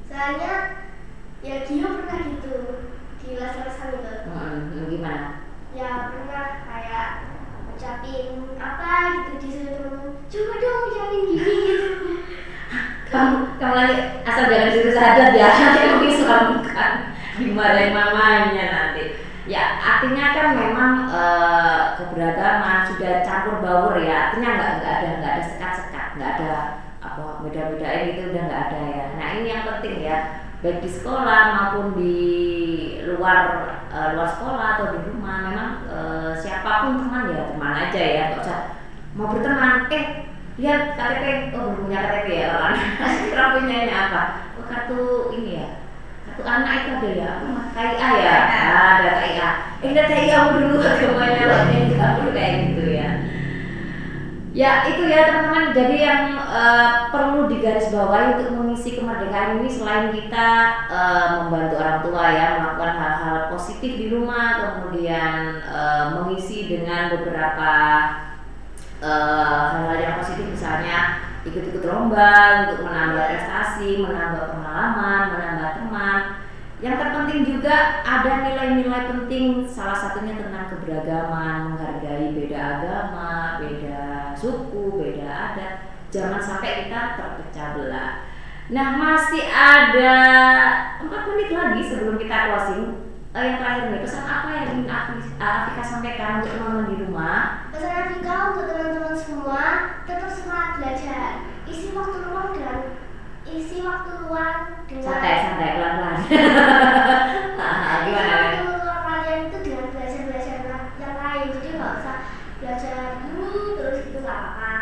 soalnya 0.05 0.53
ya 1.45 1.55
Gio 1.67 1.89
pernah 2.01 2.19
gitu 2.25 2.55
di 3.21 3.29
les-lesan 3.37 3.89
gitu 3.93 4.13
Hmm, 4.25 4.89
gimana? 4.89 5.27
ya 5.75 5.91
pernah 6.09 6.45
kayak 6.65 7.09
ucapin 7.75 8.27
apa 8.57 8.89
gitu 9.11 9.33
disuruh 9.43 9.73
temen 9.75 10.01
coba 10.25 10.55
dong 10.57 10.81
ucapin 10.89 11.21
gini 11.27 11.57
gitu 11.67 11.89
lagi 13.75 13.95
asal 14.23 14.47
jangan 14.47 14.67
di 14.71 14.75
situ 14.79 14.91
saja 14.95 15.25
ya 15.35 15.49
nanti 15.59 15.79
kamu 15.83 16.05
diselamatkan 16.07 16.93
dimarahin 17.35 17.91
mamanya 17.91 18.65
nanti. 18.71 19.05
Ya 19.45 19.77
artinya 19.77 20.33
kan 20.33 20.49
memang 20.57 20.93
eh, 21.13 21.81
keberagaman 22.01 22.89
sudah 22.89 23.21
campur 23.21 23.61
baur 23.61 24.01
ya 24.01 24.31
artinya 24.31 24.57
nggak 24.57 24.71
nggak 24.81 24.93
ada 24.97 25.09
nggak 25.21 25.33
ada 25.37 25.43
sekat-sekat 25.45 26.07
nggak 26.17 26.31
ada 26.41 26.53
apa 27.05 27.45
beda-bedain 27.45 28.17
itu 28.17 28.33
udah 28.33 28.43
nggak 28.49 28.63
ada 28.71 28.81
ya. 28.89 29.05
Nah 29.21 29.29
ini 29.37 29.49
yang 29.53 29.65
penting 29.69 30.01
ya 30.01 30.17
baik 30.65 30.81
di 30.81 30.89
sekolah 30.89 31.41
maupun 31.53 31.87
di 32.01 32.17
luar 33.05 33.39
eh, 33.93 34.09
luar 34.17 34.29
sekolah 34.33 34.67
atau 34.81 34.87
di 34.97 34.99
rumah 35.13 35.37
memang 35.45 35.71
eh, 35.93 36.33
siapa 36.41 36.89
pun 36.89 37.05
teman 37.05 37.29
ya 37.35 37.43
teman 37.53 37.73
aja 37.77 38.01
ya 38.01 38.25
mau 39.13 39.29
berteman. 39.29 39.93
Eh 39.93 40.24
lihat 40.55 40.95
KTP 40.95 41.51
oh 41.59 41.75
belum 41.75 41.90
punya 41.90 41.99
KTP 41.99 42.29
ya 42.47 42.49
orang 42.55 42.77
kira 43.27 43.45
punya 43.59 43.77
ini 43.83 43.95
apa? 43.95 44.23
Oh, 44.55 44.64
kartu 44.71 45.03
ini 45.35 45.51
ya 45.59 45.69
kartu 46.31 46.43
anak 46.47 46.73
itu 46.79 46.90
ada 46.95 47.09
ya 47.11 47.29
apa 47.35 47.47
Mas? 47.51 47.67
KIA 47.75 48.09
ya? 48.23 48.37
Ah, 48.38 48.87
ada 49.03 49.11
KIA 49.19 49.51
eh 49.83 49.88
lihat 49.90 50.07
KIA 50.07 50.38
dulu 50.55 50.77
agamanya 50.79 51.43
loh 51.51 51.61
ini 51.75 51.95
kamu 51.99 52.31
kayak 52.31 52.53
gitu 52.71 52.85
ya. 52.95 53.09
Ya 54.55 54.87
itu 54.87 55.11
ya 55.11 55.27
teman-teman. 55.27 55.75
Jadi 55.75 55.97
yang 55.99 56.38
eh, 56.38 56.90
perlu 57.11 57.51
digarisbawahi 57.51 58.38
untuk 58.38 58.55
mengisi 58.55 58.95
kemerdekaan 58.95 59.59
ini 59.59 59.67
selain 59.67 60.14
kita 60.14 60.49
eh, 60.87 61.27
membantu 61.43 61.75
orang 61.83 61.99
tua 62.07 62.25
ya 62.31 62.47
melakukan 62.62 62.95
hal-hal 62.95 63.37
positif 63.51 63.99
di 63.99 64.14
rumah 64.14 64.79
kemudian 64.79 65.59
eh, 65.59 66.05
mengisi 66.14 66.71
dengan 66.71 67.11
beberapa 67.19 67.75
eh, 69.03 69.65
hal-hal 69.75 69.99
yang 69.99 70.15
positif 70.21 70.47
misalnya 70.51 71.25
ikut-ikut 71.45 71.85
lomba 71.85 72.65
untuk 72.65 72.89
menambah 72.89 73.25
prestasi, 73.29 74.01
menambah 74.01 74.57
pengalaman, 74.57 75.23
menambah 75.37 75.71
teman. 75.77 76.21
Yang 76.83 76.97
terpenting 77.01 77.43
juga 77.49 78.05
ada 78.05 78.33
nilai-nilai 78.45 79.09
penting 79.09 79.65
salah 79.65 79.97
satunya 79.97 80.37
tentang 80.37 80.69
keberagaman, 80.69 81.73
menghargai 81.73 82.35
beda 82.37 82.59
agama, 82.61 83.61
beda 83.61 84.35
suku, 84.37 85.01
beda 85.01 85.25
adat. 85.29 85.73
Jangan 86.13 86.41
sampai 86.41 86.85
kita 86.85 87.17
terpecah 87.17 87.69
belah. 87.77 88.13
Nah 88.73 88.89
masih 88.97 89.45
ada 89.53 90.17
empat 91.05 91.23
menit 91.29 91.53
lagi 91.53 91.81
sebelum 91.85 92.17
kita 92.17 92.53
closing. 92.53 93.04
Eh, 93.35 93.42
yang 93.42 93.59
terakhir 93.59 93.90
nih 93.90 93.99
pesan 93.99 94.23
apa 94.25 94.47
yang 94.55 94.66
ingin 94.70 94.87
Afi- 94.87 95.35
Afika 95.42 95.83
sampaikan 95.83 96.38
untuk 96.38 96.55
teman-teman 96.55 96.87
di 96.87 96.97
rumah? 97.03 97.66
Pesan 97.75 97.90
Afrika 98.07 98.55
untuk 98.55 98.70
teman-teman 98.70 99.16
semua 99.18 99.62
tetap 100.07 100.31
semangat 100.31 100.70
belajar. 100.79 101.29
Isi 101.66 101.90
waktu 101.90 102.31
luang 102.31 102.55
dengan 102.55 102.79
isi 103.42 103.83
waktu 103.83 104.11
luang 104.23 104.87
dengan 104.87 105.03
santai 105.03 105.35
santai 105.42 105.68
pelan 105.75 105.92
pelan 105.99 106.16
isi 107.59 107.94
gimana 108.07 108.35
waktu 108.38 108.62
luang 108.70 109.03
kalian 109.03 109.40
itu 109.51 109.59
dengan 109.66 109.87
belajar 109.90 110.20
belajar 110.31 110.57
yang 111.03 111.14
lain. 111.18 111.47
Jadi 111.59 111.68
nggak 111.75 111.92
usah 111.99 112.16
belajar 112.62 112.99
ini 113.18 113.51
terus 113.75 113.99
itu 114.07 114.18
nggak 114.23 114.38
apa-apa. 114.38 114.75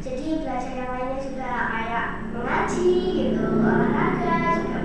Jadi 0.00 0.24
belajar 0.40 0.72
yang 0.72 0.90
lainnya 0.96 1.18
juga 1.20 1.50
kayak 1.76 2.06
mengaji 2.32 2.88
gitu 3.20 3.44
olahraga 3.60 4.36
juga 4.64 4.77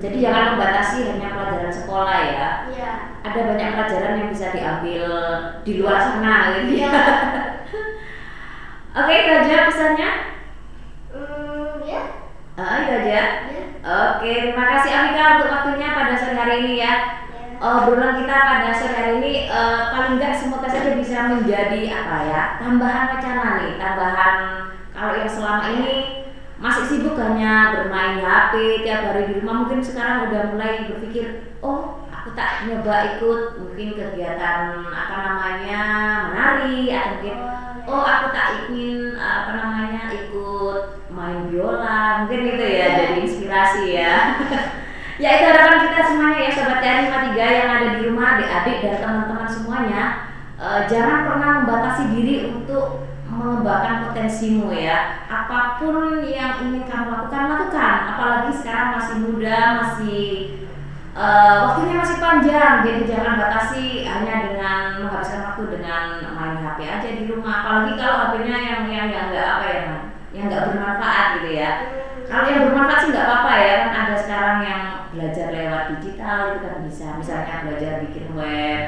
jadi 0.00 0.16
jangan 0.16 0.44
membatasi 0.56 0.98
hanya 1.12 1.28
pelajaran 1.36 1.72
sekolah 1.72 2.18
ya. 2.24 2.48
Iya. 2.72 2.92
Ada 3.20 3.40
banyak 3.46 3.68
pelajaran 3.76 4.14
yang 4.16 4.28
bisa 4.32 4.46
diambil 4.50 5.04
di 5.62 5.72
luar 5.76 6.00
sana 6.00 6.56
gitu 6.56 6.72
ya. 6.80 6.88
Iya. 6.88 7.04
Oke 9.04 9.12
itu 9.12 9.30
aja 9.30 9.68
pesannya. 9.70 10.10
Hmm 11.12 11.84
ya. 11.84 12.02
Ah, 12.58 12.76
itu 12.82 12.92
aja. 13.04 13.22
Ya 13.48 13.60
oke 13.80 14.28
terima 14.28 14.76
kasih 14.76 14.92
Amika 14.92 15.40
untuk 15.40 15.48
waktunya 15.48 15.88
pada 15.96 16.12
sore 16.12 16.36
hari 16.36 16.54
ini 16.68 16.74
ya. 16.84 16.92
Ya 16.92 17.20
obrolan 17.60 18.16
kita 18.16 18.32
pada 18.32 18.72
sore 18.72 18.92
hari 18.96 19.12
ini 19.20 19.32
eh, 19.52 19.80
paling 19.92 20.16
nggak 20.16 20.32
semoga 20.32 20.64
saja 20.64 20.96
bisa 20.96 21.28
menjadi 21.28 21.92
apa 21.92 22.16
ya 22.24 22.42
tambahan 22.56 23.12
wacana 23.12 23.60
nih 23.60 23.76
tambahan 23.76 24.34
kalau 24.96 25.12
yang 25.20 25.28
selama 25.28 25.64
ini 25.68 26.19
masih 26.60 26.84
sibuk 26.84 27.16
hanya 27.16 27.72
bermain 27.72 28.20
HP 28.20 28.84
tiap 28.84 29.08
hari 29.08 29.32
di 29.32 29.40
rumah. 29.40 29.64
Mungkin 29.64 29.80
sekarang 29.80 30.28
udah 30.28 30.52
mulai 30.52 30.84
berpikir 30.92 31.56
oh 31.64 32.04
aku 32.12 32.36
tak 32.36 32.68
nyoba 32.68 33.16
ikut 33.16 33.56
mungkin 33.56 33.96
kegiatan 33.96 34.84
apa 34.92 35.16
namanya 35.24 35.82
menari 36.28 36.92
atau 36.92 37.10
mungkin 37.16 37.36
oh 37.88 38.04
aku 38.04 38.26
tak 38.36 38.48
ingin 38.68 39.16
apa 39.16 39.50
namanya 39.56 40.02
ikut 40.12 40.80
main 41.08 41.48
biola. 41.48 42.24
Mungkin 42.24 42.40
gitu 42.52 42.64
ya 42.68 42.86
jadi 42.92 43.16
inspirasi 43.24 43.84
ya. 43.96 44.14
Ya 45.20 45.36
itu 45.36 45.52
harapan 45.52 45.84
kita 45.84 46.00
semuanya 46.00 46.48
ya 46.48 46.52
sobat 46.56 46.80
TRI 46.80 47.12
53 47.12 47.36
yang 47.36 47.68
ada 47.68 47.88
di 47.92 48.08
rumah 48.08 48.40
adik-adik 48.40 48.80
dan 48.80 49.04
teman-teman 49.04 49.44
semuanya. 49.52 50.02
Eh, 50.56 50.80
jangan 50.88 51.28
pernah 51.28 51.50
membatasi 51.60 52.08
diri 52.16 52.48
untuk 52.48 53.04
mengembangkan 53.40 54.12
potensimu 54.12 54.68
ya. 54.68 55.24
Apa 55.24 55.80
pun 55.80 56.20
yang 56.28 56.60
ingin 56.60 56.84
kamu 56.84 57.08
lakukan 57.08 57.44
lakukan. 57.48 57.96
Apalagi 58.12 58.52
sekarang 58.52 58.88
masih 59.00 59.16
muda 59.24 59.58
masih 59.80 60.24
uh, 61.16 61.56
waktunya 61.64 61.96
masih 61.96 62.16
panjang. 62.20 62.74
Jadi 62.84 63.00
jangan 63.08 63.40
batasi 63.40 64.04
hanya 64.04 64.34
dengan 64.52 64.80
menghabiskan 65.00 65.40
waktu 65.48 65.62
dengan 65.72 66.04
main 66.36 66.60
HP 66.60 66.78
aja 66.84 67.08
di 67.16 67.24
rumah. 67.32 67.64
Apalagi 67.64 67.92
kalau 67.96 68.16
HP-nya 68.28 68.56
yang 68.60 68.80
yang 68.92 69.08
yang 69.08 69.26
enggak 69.32 69.48
apa 69.48 69.64
ya 69.64 69.80
yang 70.30 70.44
nggak 70.46 70.64
bermanfaat 70.70 71.26
gitu 71.40 71.50
ya. 71.56 71.70
Kalau 72.28 72.46
yang 72.46 72.62
bermanfaat 72.68 72.98
sih 73.00 73.08
nggak 73.10 73.26
apa-apa 73.26 73.52
ya. 73.56 73.74
Kan 73.80 73.92
ada 73.96 74.14
sekarang 74.20 74.58
yang 74.62 74.82
belajar 75.10 75.46
lewat 75.48 75.82
digital 75.96 76.38
itu 76.52 76.58
kan 76.68 76.76
bisa. 76.84 77.06
Misalnya 77.16 77.64
belajar 77.64 77.92
bikin 78.04 78.26
web 78.36 78.82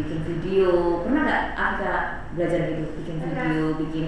bikin 0.00 0.18
video. 0.24 1.02
Pernah 1.04 1.22
nggak 1.26 1.44
Aka 1.58 1.94
belajar 2.36 2.60
gitu 2.68 2.84
bikin 3.00 3.16
video 3.24 3.64
bikin 3.80 4.04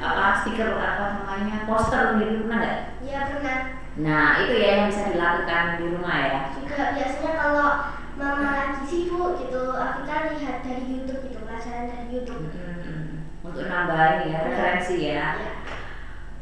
apa 0.00 0.40
stiker 0.40 0.80
apa 0.80 1.04
namanya 1.20 1.56
poster 1.68 2.16
gitu 2.16 2.44
pernah 2.44 2.58
nggak? 2.60 2.78
Iya 3.04 3.20
pernah. 3.28 3.58
Nah 4.00 4.28
itu 4.40 4.54
ya 4.56 4.68
yang 4.80 4.86
bisa 4.88 5.12
dilakukan 5.12 5.64
di 5.76 5.84
rumah 5.92 6.16
ya. 6.24 6.40
Juga 6.56 6.84
biasanya 6.96 7.32
kalau 7.36 7.68
mama 8.16 8.48
lagi 8.52 8.82
sibuk 8.88 9.40
gitu, 9.40 9.76
Afika 9.76 10.32
lihat 10.36 10.56
dari 10.64 10.84
YouTube 10.88 11.20
gitu, 11.28 11.38
pelajaran 11.44 11.88
dari 11.88 12.08
YouTube. 12.12 12.52
Hmm, 12.52 13.28
untuk 13.44 13.64
nambahin 13.68 14.30
ya 14.32 14.38
referensi 14.44 14.96
ya. 15.04 15.26
ya. 15.36 15.52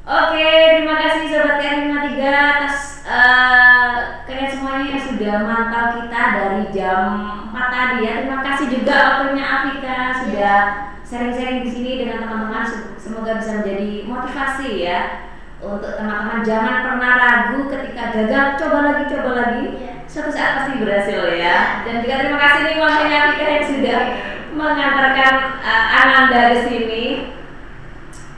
Oke, 0.08 0.48
terima 0.80 0.96
kasih 1.04 1.28
Sobat 1.28 1.60
KR53 1.60 2.16
atas 2.24 3.04
uh, 3.04 4.24
kalian 4.24 4.48
semuanya 4.48 4.86
yang 4.96 5.04
sudah 5.04 5.34
mantau 5.44 6.00
kita 6.00 6.22
dari 6.32 6.62
jam 6.72 7.04
4 7.52 7.74
tadi 7.76 7.96
ya. 8.08 8.12
Terima 8.24 8.40
kasih 8.40 8.66
juga 8.72 8.94
waktunya 8.96 9.44
Afika 9.44 9.96
sudah 10.24 10.87
sharing-sharing 11.08 11.64
di 11.64 11.70
sini 11.72 11.90
dengan 12.04 12.28
teman-teman. 12.28 12.64
Semoga 13.00 13.40
bisa 13.40 13.64
menjadi 13.64 14.04
motivasi 14.04 14.70
ya 14.84 15.00
untuk 15.58 15.98
teman-teman 15.98 16.46
jangan 16.46 16.86
pernah 16.86 17.12
ragu 17.18 17.66
ketika 17.66 18.14
gagal 18.14 18.44
coba 18.62 18.78
lagi 18.86 19.02
coba 19.10 19.30
lagi 19.34 19.62
suatu 20.06 20.30
saat 20.30 20.62
pasti 20.62 20.78
berhasil 20.78 21.34
ya 21.34 21.82
dan 21.82 21.98
juga 21.98 22.14
terima 22.22 22.38
kasih 22.38 22.60
nih 22.62 22.76
waktunya 22.78 23.18
Afika 23.26 23.46
yang 23.50 23.66
sudah 23.66 24.00
mengantarkan 24.54 25.34
uh, 25.58 25.86
Ananda 25.98 26.40
ke 26.54 26.58
sini 26.70 27.06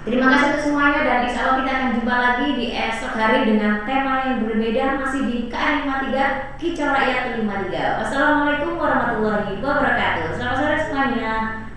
Terima 0.00 0.32
kasih 0.32 0.56
untuk 0.56 0.64
semuanya 0.64 1.04
dan 1.04 1.18
insya 1.28 1.44
Allah 1.44 1.60
kita 1.60 1.72
akan 1.76 1.90
jumpa 2.00 2.14
lagi 2.16 2.46
di 2.56 2.66
esok 2.72 3.20
hari 3.20 3.44
dengan 3.44 3.84
tema 3.84 4.24
yang 4.24 4.40
berbeda 4.48 4.96
masih 4.96 5.28
di 5.28 5.36
KN 5.52 5.84
53 5.84 6.56
Kicau 6.56 6.88
Rakyat 6.88 7.36
53. 7.36 8.00
Wassalamualaikum 8.00 8.80
warahmatullahi 8.80 9.60
wabarakatuh. 9.60 10.40
Selamat 10.40 10.56
sore 10.56 10.76
semuanya. 10.88 11.68